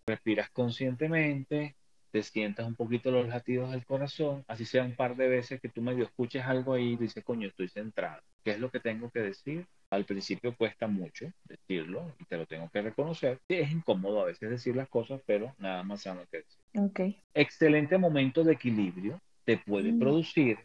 [0.06, 1.76] respiras conscientemente,
[2.10, 5.68] te sientas un poquito los latidos del corazón, así sea un par de veces que
[5.68, 8.22] tú medio escuches algo ahí y dices, coño, estoy centrado.
[8.42, 9.66] ¿Qué es lo que tengo que decir?
[9.90, 13.40] Al principio cuesta mucho decirlo y te lo tengo que reconocer.
[13.48, 16.60] Es incómodo a veces decir las cosas, pero nada más sano que decir.
[16.74, 17.22] Okay.
[17.34, 19.98] Excelente momento de equilibrio te puede mm.
[19.98, 20.58] producir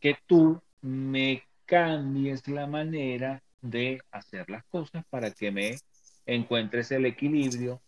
[0.00, 5.76] que tú me cambies la manera de hacer las cosas para que me
[6.26, 7.80] encuentres el equilibrio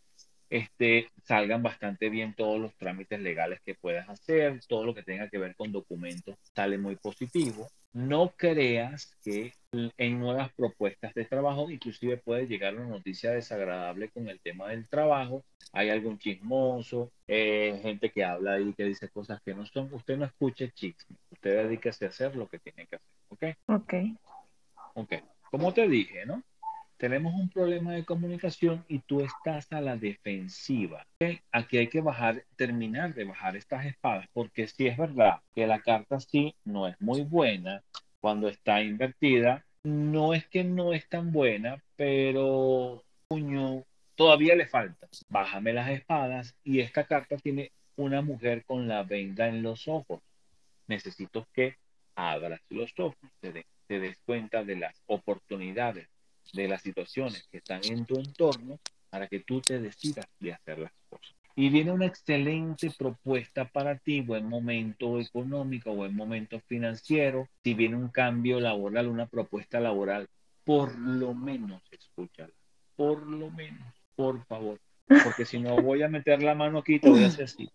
[0.48, 5.28] este, salgan bastante bien todos los trámites legales que puedas hacer, todo lo que tenga
[5.28, 7.68] que ver con documentos sale muy positivo.
[7.92, 14.28] No creas que en nuevas propuestas de trabajo, inclusive puede llegar una noticia desagradable con
[14.28, 15.44] el tema del trabajo.
[15.72, 19.92] Hay algún chismoso, eh, gente que habla y que dice cosas que no son.
[19.92, 23.08] Usted no escuche chisme, usted dedíquese a hacer lo que tiene que hacer.
[23.28, 23.44] ¿Ok?
[23.66, 23.94] Ok.
[24.94, 25.14] Ok.
[25.50, 26.42] Como te dije, ¿no?
[26.96, 31.06] Tenemos un problema de comunicación y tú estás a la defensiva.
[31.52, 35.80] Aquí hay que bajar, terminar de bajar estas espadas, porque si es verdad que la
[35.80, 37.82] carta sí no es muy buena
[38.20, 43.84] cuando está invertida, no es que no es tan buena, pero puño,
[44.14, 45.06] todavía le falta.
[45.28, 50.20] Bájame las espadas y esta carta tiene una mujer con la venda en los ojos.
[50.88, 51.76] Necesito que
[52.14, 56.08] abras los ojos, te, te des cuenta de las oportunidades
[56.52, 58.78] de las situaciones que están en tu entorno
[59.10, 61.34] para que tú te decidas de hacer las cosas.
[61.58, 67.48] Y viene una excelente propuesta para ti, buen momento económico, buen momento financiero.
[67.64, 70.28] Si viene un cambio laboral, una propuesta laboral,
[70.64, 72.52] por lo menos escúchala.
[72.94, 74.78] Por lo menos, por favor.
[75.06, 77.70] Porque si no voy a meter la mano aquí, te voy a hacer así.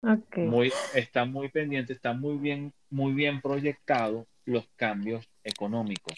[0.00, 0.46] Okay.
[0.46, 6.14] Muy, está muy pendiente, está muy bien, muy bien proyectado los cambios económicos.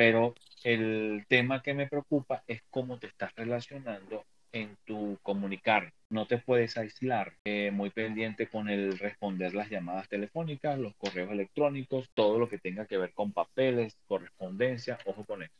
[0.00, 0.34] Pero
[0.64, 5.92] el tema que me preocupa es cómo te estás relacionando en tu comunicar.
[6.08, 7.34] No te puedes aislar.
[7.44, 12.56] Eh, muy pendiente con el responder las llamadas telefónicas, los correos electrónicos, todo lo que
[12.56, 14.98] tenga que ver con papeles, correspondencia.
[15.04, 15.52] Ojo con eso.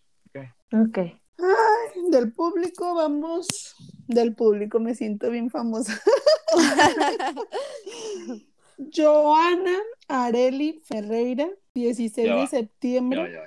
[0.73, 0.97] Ok.
[0.97, 3.77] Ay, del público, vamos.
[4.09, 6.01] Del público me siento bien famosa.
[8.97, 9.77] Joana
[10.09, 13.39] Areli Ferreira, 16 de septiembre.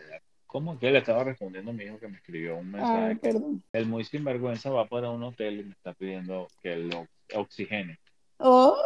[0.54, 3.16] ¿Cómo que le estaba respondiendo a mi hijo que me escribió un mensaje?
[3.16, 3.64] perdón.
[3.74, 7.98] El muy sinvergüenza va para un hotel y me está pidiendo que lo oxigene.
[8.38, 8.78] Oh.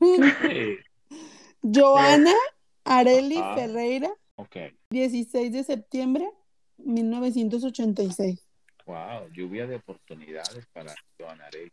[1.62, 2.32] Joana
[2.84, 4.10] Areli Ferreira.
[4.36, 4.56] Ok.
[4.88, 6.26] 16 de septiembre
[6.78, 8.42] 1986.
[8.86, 11.70] Wow, lluvia de oportunidades para Joana Areli.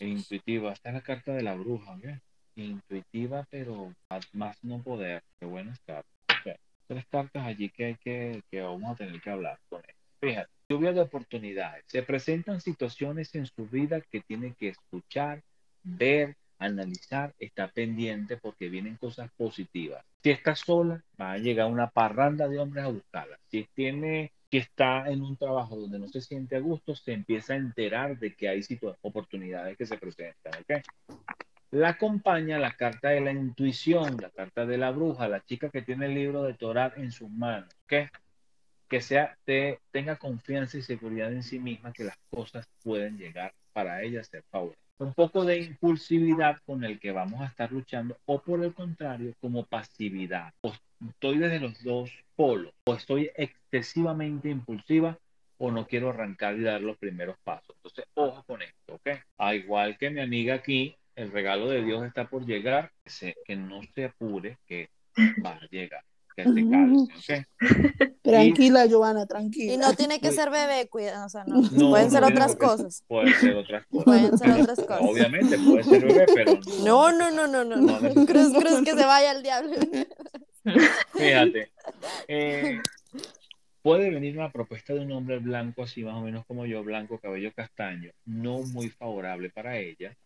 [0.00, 2.18] Intuitiva, está la carta de la bruja, ¿qué?
[2.56, 3.94] Intuitiva, pero
[4.32, 5.22] más no poder.
[5.38, 6.17] Qué buena carta
[6.88, 9.94] tres cartas allí que hay que, vamos a tener que hablar con él.
[10.20, 11.84] Fíjate, lluvia de oportunidades.
[11.86, 15.42] Se presentan situaciones en su vida que tiene que escuchar,
[15.84, 20.04] ver, analizar, está pendiente porque vienen cosas positivas.
[20.22, 23.38] Si está sola, va a llegar una parranda de hombres a buscarla.
[23.48, 27.52] Si tiene que está en un trabajo donde no se siente a gusto, se empieza
[27.52, 28.62] a enterar de que hay
[29.02, 30.52] oportunidades que se presentan.
[30.62, 30.82] ¿okay?
[31.70, 35.82] La acompaña la carta de la intuición, la carta de la bruja, la chica que
[35.82, 37.68] tiene el libro de Torah en sus manos.
[37.86, 43.52] Que sea, te, tenga confianza y seguridad en sí misma que las cosas pueden llegar
[43.74, 44.78] para ella a ser favorables.
[44.98, 49.34] Un poco de impulsividad con el que vamos a estar luchando o por el contrario,
[49.40, 50.54] como pasividad.
[50.62, 50.72] O
[51.06, 55.18] estoy desde los dos polos, o estoy excesivamente impulsiva
[55.58, 57.76] o no quiero arrancar y dar los primeros pasos.
[57.76, 59.10] Entonces, ojo con esto, ¿ok?
[59.36, 62.92] A igual que mi amiga aquí, el regalo de Dios está por llegar,
[63.44, 64.88] que, no se apure, que
[65.44, 66.04] va a llegar.
[66.36, 67.46] Que se calce,
[68.22, 69.72] Tranquila, Giovanna, tranquila.
[69.72, 73.02] Y no tiene que ser bebé, cuida, o sea, no, pueden ser otras cosas.
[73.08, 74.04] Pueden ser otras cosas.
[74.04, 75.00] Pueden ser otras cosas.
[75.00, 77.10] Obviamente puede ser bebé, pero no.
[77.10, 78.26] No, no, no, no, no.
[78.26, 78.52] ¿Crees,
[78.84, 79.72] que se vaya al diablo?
[81.14, 81.72] Fíjate.
[82.28, 82.80] Eh,
[83.82, 87.18] puede venir una propuesta de un hombre blanco, así más o menos como yo, blanco,
[87.18, 90.16] cabello castaño, no muy favorable para ella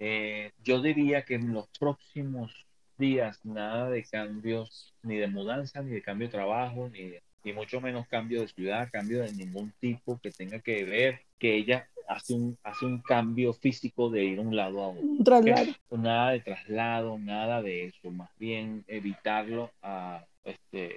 [0.00, 2.66] eh, yo diría que en los próximos
[2.98, 7.12] días nada de cambios, ni de mudanza, ni de cambio de trabajo, ni,
[7.44, 11.54] ni mucho menos cambio de ciudad, cambio de ningún tipo que tenga que ver que
[11.54, 15.02] ella hace un, hace un cambio físico de ir de un lado a otro.
[15.02, 15.72] Un traslado.
[15.90, 20.96] Nada de traslado, nada de eso, más bien evitarlo a, este,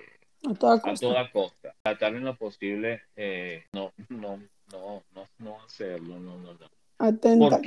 [0.49, 1.08] a toda costa.
[1.08, 1.76] A toda costa.
[1.84, 4.39] Tratar en lo posible, eh, no, no,
[4.72, 6.82] no, no, no hacerlo, no, no, no.
[7.04, 7.60] Atenta,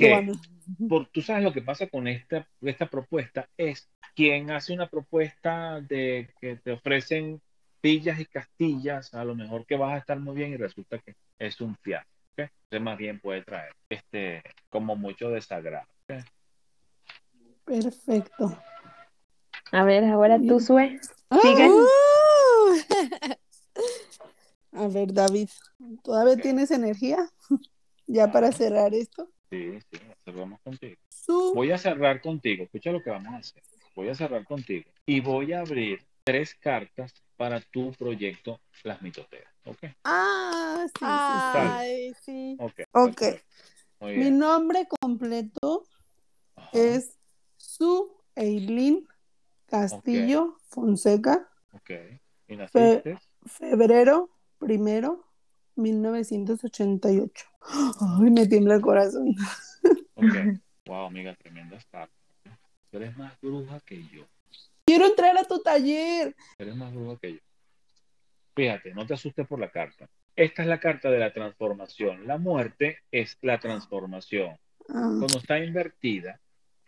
[0.89, 5.79] Porque tú sabes lo que pasa con esta, esta propuesta es quien hace una propuesta
[5.79, 7.39] de que te ofrecen
[7.79, 11.13] pillas y castillas, a lo mejor que vas a estar muy bien y resulta que
[11.37, 12.09] es un fiasco.
[12.35, 15.85] Entonces más bien puede traer este como mucho desagrado.
[17.63, 18.59] Perfecto.
[19.71, 20.99] A ver, ahora tú, Sue.
[21.29, 21.37] ¡Ah!
[24.71, 25.49] A ver, David,
[26.03, 27.29] ¿todavía tienes energía?
[28.07, 29.29] Ya para cerrar esto.
[29.49, 30.97] Sí, sí, cerramos contigo.
[31.53, 32.63] Voy a cerrar contigo.
[32.63, 33.63] Escucha lo que vamos a hacer.
[33.95, 39.53] Voy a cerrar contigo y voy a abrir tres cartas para tu proyecto Las Mitoteras.
[39.65, 39.83] ¿Ok?
[40.03, 41.05] Ah, sí.
[41.05, 42.57] Ay, sí.
[42.59, 42.81] Ok.
[42.91, 43.39] okay.
[43.99, 45.83] Mi nombre completo
[46.73, 47.17] es
[47.55, 49.07] Su Eileen
[49.65, 51.49] Castillo Fonseca.
[51.73, 51.91] Ok.
[52.47, 53.17] ¿Y naciste?
[53.45, 54.29] febrero
[54.59, 55.26] primero
[55.77, 57.45] 1988.
[57.61, 59.35] Ay, me tiembla el corazón.
[60.15, 60.23] Ok.
[60.87, 62.09] Wow, amiga, tremenda estar.
[62.93, 64.25] eres más bruja que yo.
[64.85, 66.33] Quiero entrar a tu taller.
[66.57, 67.39] Eres más bruja que yo.
[68.55, 70.07] Fíjate, no te asustes por la carta.
[70.33, 72.25] Esta es la carta de la transformación.
[72.25, 74.57] La muerte es la transformación.
[74.87, 75.15] Ah.
[75.19, 76.39] Cuando está invertida,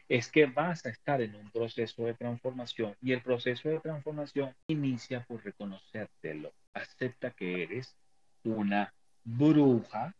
[0.08, 4.56] es que vas a estar en un proceso de transformación y el proceso de transformación
[4.68, 6.54] inicia por reconocértelo.
[6.74, 7.96] Acepta que eres
[8.44, 10.16] una bruja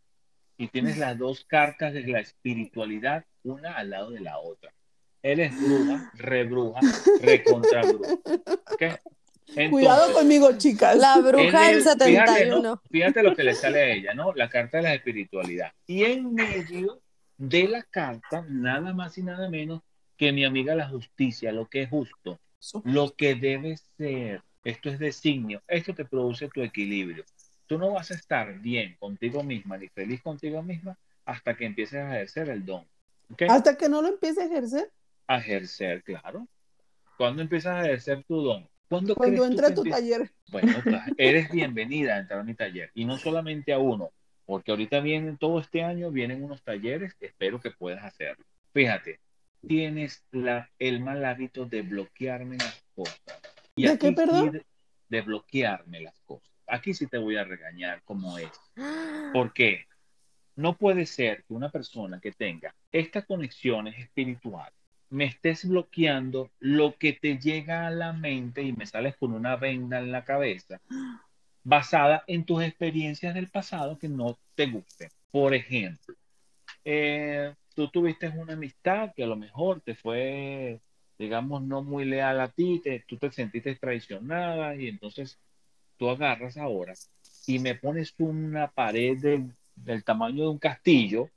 [0.58, 4.74] y tienes las dos cartas de la espiritualidad una al lado de la otra.
[5.22, 6.80] Él es bruja, re bruja,
[7.22, 8.16] re contra bruja.
[9.70, 10.98] Cuidado conmigo, chicas.
[10.98, 12.82] La bruja del 71.
[12.90, 14.34] Fíjate, lo que le sale a ella, ¿no?
[14.34, 15.72] La carta de la espiritualidad.
[15.88, 17.02] Y en medio
[17.38, 19.82] de la carta, nada más y nada menos
[20.18, 22.40] que mi amiga la justicia, lo que es justo,
[22.84, 24.44] lo que debe ser.
[24.64, 27.24] Esto es designio, esto te produce tu equilibrio.
[27.70, 32.00] Tú no vas a estar bien contigo misma ni feliz contigo misma hasta que empieces
[32.00, 32.84] a ejercer el don.
[33.48, 34.92] ¿Hasta que no lo empieces a ejercer?
[35.28, 36.48] A ejercer, claro.
[37.16, 38.68] ¿Cuándo empiezas a ejercer tu don?
[38.88, 40.32] Cuando entra a tu taller.
[40.50, 40.74] Bueno,
[41.18, 42.90] eres bienvenida a entrar a mi taller.
[42.96, 44.10] Y no solamente a uno,
[44.48, 48.44] porque ahorita vienen, todo este año vienen unos talleres, espero que puedas hacerlo.
[48.74, 49.20] Fíjate,
[49.68, 53.22] tienes la, el mal hábito de bloquearme las cosas.
[53.76, 54.64] Y ¿De qué, perdón?
[55.08, 56.49] de, bloquearme las cosas.
[56.70, 58.52] Aquí sí te voy a regañar como es.
[59.34, 59.86] ¿Por qué?
[60.56, 64.74] No puede ser que una persona que tenga estas conexiones espirituales
[65.10, 69.56] me estés bloqueando lo que te llega a la mente y me sales con una
[69.56, 70.80] venda en la cabeza
[71.64, 75.10] basada en tus experiencias del pasado que no te gusten.
[75.32, 76.16] Por ejemplo,
[76.84, 80.80] eh, tú tuviste una amistad que a lo mejor te fue,
[81.18, 85.40] digamos, no muy leal a ti, te, tú te sentiste traicionada y entonces
[86.00, 86.96] tú agarras ahora
[87.46, 91.30] y me pones una pared del del tamaño de un castillo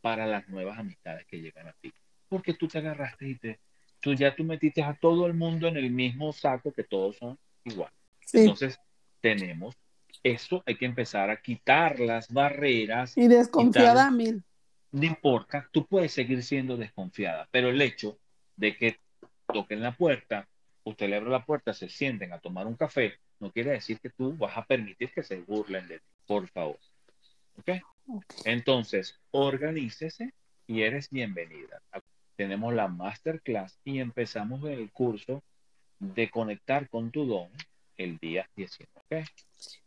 [0.00, 1.92] para las nuevas amistades que llegan a ti.
[2.28, 3.60] Porque tú te agarraste y te,
[4.00, 7.38] tú ya tú metiste a todo el mundo en el mismo saco que todos son
[7.64, 7.90] igual.
[8.32, 8.78] Entonces,
[9.20, 9.76] tenemos
[10.22, 13.16] eso, hay que empezar a quitar las barreras.
[13.16, 14.42] Y desconfiada mil.
[14.92, 18.18] No importa, tú puedes seguir siendo desconfiada, pero el hecho
[18.56, 18.98] de que
[19.46, 20.48] toquen la puerta,
[20.84, 24.10] usted le abre la puerta, se sienten a tomar un café, no quiere decir que
[24.10, 26.78] tú vas a permitir que se burlen de ti, por favor.
[27.58, 27.70] ¿Ok?
[28.44, 30.32] Entonces, organícese
[30.66, 31.82] y eres bienvenida.
[32.36, 35.42] Tenemos la masterclass y empezamos el curso
[35.98, 37.48] de conectar con tu don
[37.96, 39.24] el día 19.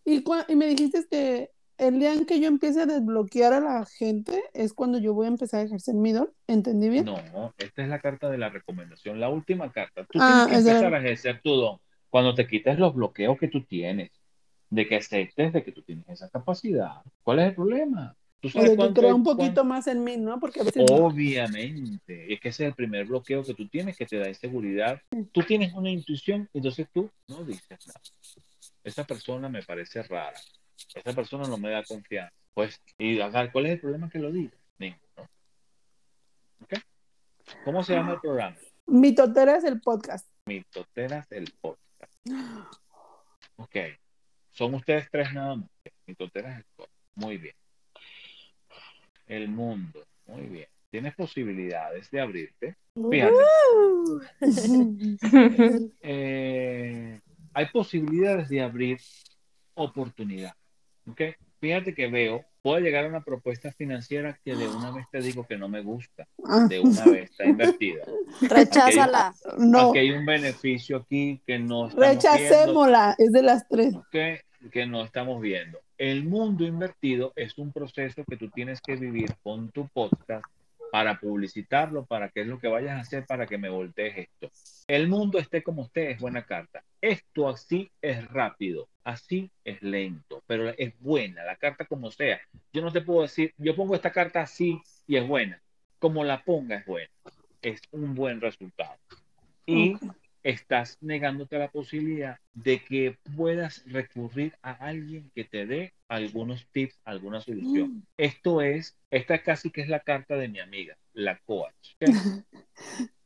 [0.06, 3.86] Y, y me dijiste que el día en que yo empiece a desbloquear a la
[3.86, 6.30] gente es cuando yo voy a empezar a ejercer mi don.
[6.48, 7.06] ¿Entendí bien?
[7.06, 10.06] No, esta es la carta de la recomendación, la última carta.
[10.06, 11.80] Tú ah, tienes que empezar a ejercer tu don
[12.10, 14.12] cuando te quites los bloqueos que tú tienes
[14.70, 17.02] de que aceptes de que tú tienes esa capacidad.
[17.24, 18.16] ¿Cuál es el problema?
[18.40, 20.40] ¿Tú sabes o un poquito más en mí, ¿no?
[20.40, 24.06] Porque a veces Obviamente, es que ese es el primer bloqueo que tú tienes que
[24.06, 25.02] te da inseguridad.
[25.34, 28.00] Tú tienes una intuición, entonces tú no dices nada.
[28.84, 30.40] Esa persona me parece rara.
[30.96, 32.34] Esa persona no me da confianza.
[32.54, 33.18] Pues, y
[33.52, 34.56] ¿cuál es el problema que lo diga?
[34.78, 35.30] Ninguno.
[37.66, 38.56] ¿Cómo se llama el programa?
[38.88, 40.28] Mitoteras el podcast.
[40.46, 41.89] Mitoteras el podcast.
[43.58, 43.76] Ok.
[44.50, 45.70] Son ustedes tres nada más.
[46.06, 46.66] Mi tontera es
[47.16, 47.56] Muy bien.
[49.28, 50.06] El mundo.
[50.26, 50.68] Muy bien.
[50.90, 52.76] Tienes posibilidades de abrirte.
[52.94, 53.36] Fíjate.
[56.02, 57.20] Eh,
[57.54, 59.00] hay posibilidades de abrir
[59.76, 60.54] oportunidad.
[61.08, 61.22] ¿Ok?
[61.60, 65.46] Fíjate que veo, puede llegar a una propuesta financiera que de una vez te digo
[65.46, 66.28] que no me gusta.
[66.68, 68.04] De una vez está invertida.
[68.42, 69.28] Recházala.
[69.28, 69.92] Aquí hay, no.
[69.94, 73.96] hay un beneficio aquí que no Rechacémosla, es de las tres.
[73.96, 74.16] ¿Ok?
[74.72, 75.80] que no estamos viendo.
[75.98, 80.46] El mundo invertido es un proceso que tú tienes que vivir con tu podcast
[80.92, 84.52] para publicitarlo, para qué es lo que vayas a hacer para que me voltees esto.
[84.88, 86.84] El mundo esté como esté es buena carta.
[87.02, 92.40] Esto así es rápido, así es lento, pero es buena, la carta como sea.
[92.74, 95.62] Yo no te puedo decir, yo pongo esta carta así y es buena.
[96.00, 97.10] Como la ponga es buena.
[97.62, 98.98] Es un buen resultado.
[99.66, 99.96] Y
[100.44, 107.00] estás negándote la posibilidad de que puedas recurrir a alguien que te dé algunos tips,
[107.04, 107.90] alguna solución.
[107.90, 108.04] Mm.
[108.18, 111.96] Esto es, esta casi que es la carta de mi amiga, la coach.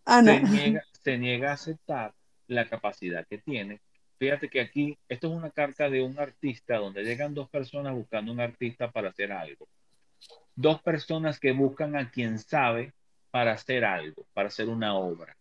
[0.06, 2.14] Se, niega, se niega a aceptar
[2.48, 3.80] la capacidad que tiene.
[4.20, 8.34] Fíjate que aquí, esto es una carta de un artista donde llegan dos personas buscando
[8.34, 9.66] un artista para hacer algo.
[10.56, 12.92] Dos personas que buscan a quien sabe
[13.32, 15.38] para hacer algo, para hacer una obra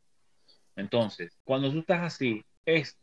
[0.76, 2.96] entonces, cuando tú estás así, es,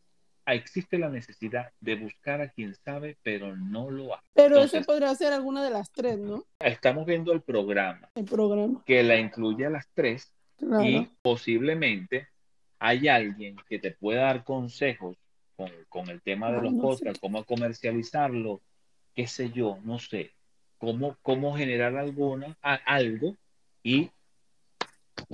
[0.46, 4.26] existe la necesidad de buscar a quien sabe, pero no lo hace.
[4.34, 6.44] Pero eso podría ser alguna de las tres, ¿no?
[6.58, 8.10] Estamos viendo el programa.
[8.14, 8.82] El programa.
[8.84, 10.32] Que la incluye a las tres
[10.82, 12.28] y posiblemente
[12.78, 15.16] hay alguien que te pueda dar consejos
[15.88, 18.62] con, el tema de los podcasts, cómo comercializarlo,
[19.14, 20.32] qué sé yo, no sé,
[20.78, 23.36] cómo, cómo generar alguna, algo
[23.82, 24.10] y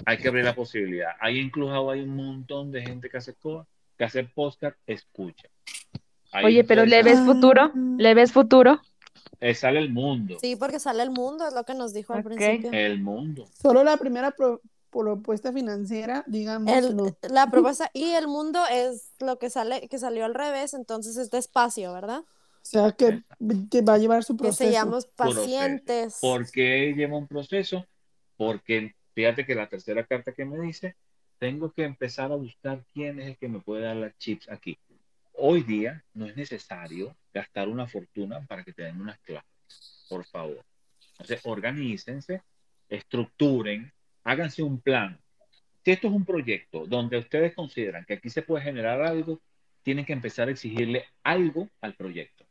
[0.04, 1.10] hay que abrir la posibilidad.
[1.20, 3.34] Hay incluso hay un montón de gente que hace
[3.96, 5.48] que hace podcast, escucha.
[6.44, 7.72] Oye, pero ¿le ves futuro?
[7.74, 8.80] ¿Le ves futuro?
[9.40, 10.36] Eh, sale el mundo.
[10.40, 12.70] Sí, porque sale el mundo, es lo que nos dijo al principio.
[12.72, 13.46] El mundo.
[13.60, 14.34] Solo la primera
[14.90, 16.70] propuesta financiera, digamos.
[17.22, 21.30] La propuesta y el mundo es lo que sale, que salió al revés, entonces es
[21.30, 22.20] despacio, ¿verdad?
[22.20, 23.22] O sea, que,
[23.82, 24.64] va a llevar su proceso.
[24.64, 26.18] Que seamos pacientes.
[26.20, 27.86] ¿Por qué lleva un proceso?
[28.36, 30.94] Porque fíjate que la tercera carta que me dice,
[31.38, 34.78] tengo que empezar a buscar quién es el que me puede dar las chips aquí.
[35.32, 40.22] Hoy día no es necesario gastar una fortuna para que te den unas clases, por
[40.26, 40.62] favor.
[41.12, 42.42] Entonces, organícense,
[42.90, 43.90] estructuren,
[44.22, 45.18] háganse un plan.
[45.82, 49.40] Si esto es un proyecto donde ustedes consideran que aquí se puede generar algo,
[49.82, 52.44] tienen que empezar a exigirle algo al proyecto.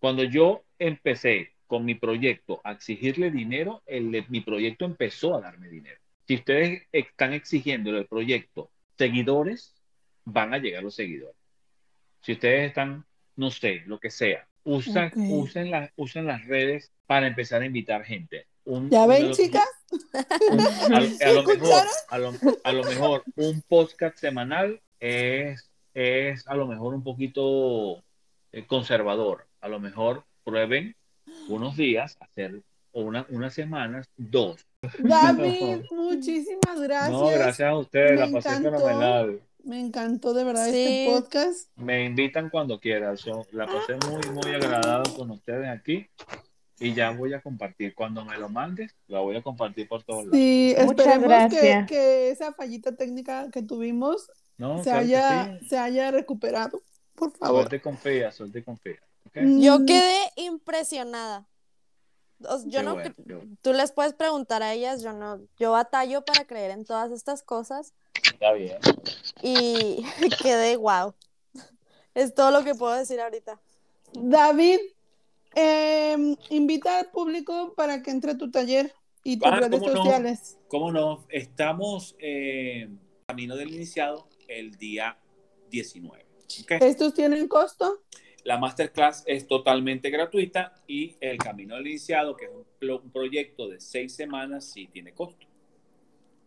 [0.00, 5.68] Cuando yo empecé con mi proyecto a exigirle dinero, el, mi proyecto empezó a darme
[5.68, 6.00] dinero.
[6.26, 9.74] Si ustedes están exigiendo el proyecto seguidores,
[10.24, 11.36] van a llegar los seguidores.
[12.22, 13.04] Si ustedes están,
[13.36, 18.46] no sé, lo que sea, usan, usen, usen las redes para empezar a invitar gente.
[18.64, 19.68] ¿Ya ven, chicas?
[20.12, 27.02] a, lo mejor, a, lo, mejor, un podcast semanal es, es a lo mejor un
[27.02, 28.02] poquito
[28.52, 29.46] eh, conservador.
[29.60, 30.94] A lo mejor prueben
[31.48, 32.62] unos días, hacer
[32.92, 34.66] una, unas semanas, dos.
[34.98, 37.10] David, muchísimas gracias.
[37.10, 39.40] No, gracias a ustedes, la pasé fenomenal.
[39.64, 41.70] Me encantó de verdad este podcast.
[41.76, 43.16] Me invitan cuando quieran.
[43.52, 46.06] la pasé muy, muy agradable con ustedes aquí.
[46.80, 47.94] Y ya voy a compartir.
[47.94, 50.36] Cuando me lo mandes, la voy a compartir por todos lados.
[50.36, 54.30] Sí, esperemos que, que, esa fallita técnica que tuvimos
[54.84, 56.80] se, haya, se haya recuperado.
[57.14, 57.62] Por favor.
[57.62, 59.00] Suerte confía, suerte confía.
[59.58, 61.48] Yo quedé impresionada.
[62.66, 62.96] Yo no,
[63.62, 67.42] tú les puedes preguntar a ellas, yo no, yo batallo para creer en todas estas
[67.42, 67.94] cosas.
[68.14, 68.78] Está bien.
[69.42, 70.04] Y
[70.42, 71.14] quedé wow.
[72.14, 73.60] Es todo lo que puedo decir ahorita.
[74.12, 74.78] David,
[75.54, 78.92] em, invita al público para que entre a tu taller
[79.24, 80.58] y tus ah, redes sociales.
[80.68, 81.26] ¿Cómo no?
[81.28, 85.18] Estamos en Camino del Iniciado el día
[85.70, 86.24] 19.
[86.80, 88.02] ¿Estos tienen costo?
[88.44, 93.80] La masterclass es totalmente gratuita y el Camino del Iniciado, que es un, proyecto de
[93.80, 95.46] seis semanas, sí tiene costo.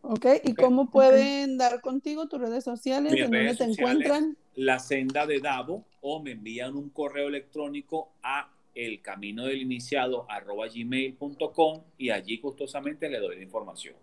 [0.04, 3.14] Ok, ¿y cómo pueden dar contigo tus redes sociales?
[3.14, 4.38] ¿En dónde te encuentran?
[4.56, 10.26] La senda de Davo o me envían un correo electrónico a el camino del iniciado
[10.74, 13.96] gmail.com y allí gustosamente le doy la información.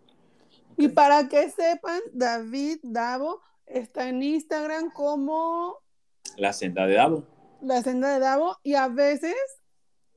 [0.76, 5.78] Y para que sepan, David Davo está en Instagram como...
[6.36, 9.36] La senda de Davo la senda de Davo y a veces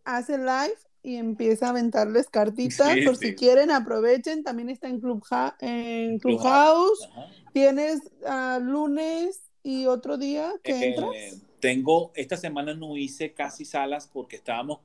[0.04, 5.24] hace live y empieza a aventarles cartitas por si quieren aprovechen también está en Club
[5.60, 7.10] en Clubhouse
[7.54, 11.42] tienes uh, lunes y otro día que eh, entras.
[11.60, 14.80] tengo esta semana no hice casi salas porque estábamos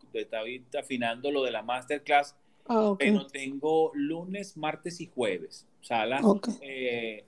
[0.79, 2.35] afinando lo de la masterclass
[2.67, 6.23] ah, pero tengo lunes martes y jueves salas
[6.63, 7.25] eh,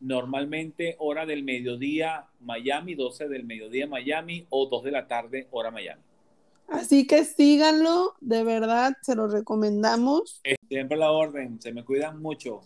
[0.00, 5.70] normalmente hora del mediodía Miami, 12 del mediodía Miami o 2 de la tarde hora
[5.70, 6.02] Miami.
[6.68, 10.40] Así que síganlo, de verdad, se lo recomendamos.
[10.68, 12.60] Siempre la orden, se me cuidan mucho.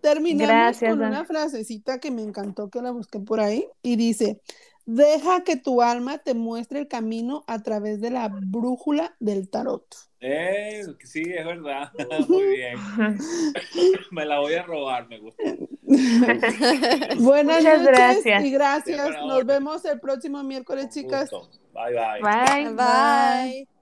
[0.00, 4.40] Terminamos con una frasecita que me encantó, que la busqué por ahí, y dice,
[4.86, 9.84] deja que tu alma te muestre el camino a través de la brújula del tarot.
[10.20, 11.92] Eh, sí, es verdad.
[12.28, 12.78] Muy bien.
[14.10, 15.42] me la voy a robar, me gusta.
[17.18, 18.44] Buenas noches gracias.
[18.44, 19.10] y gracias.
[19.26, 21.30] Nos vemos el próximo miércoles, chicas.
[21.74, 22.20] Bye, bye.
[22.22, 22.74] Bye.
[22.74, 23.79] Bye.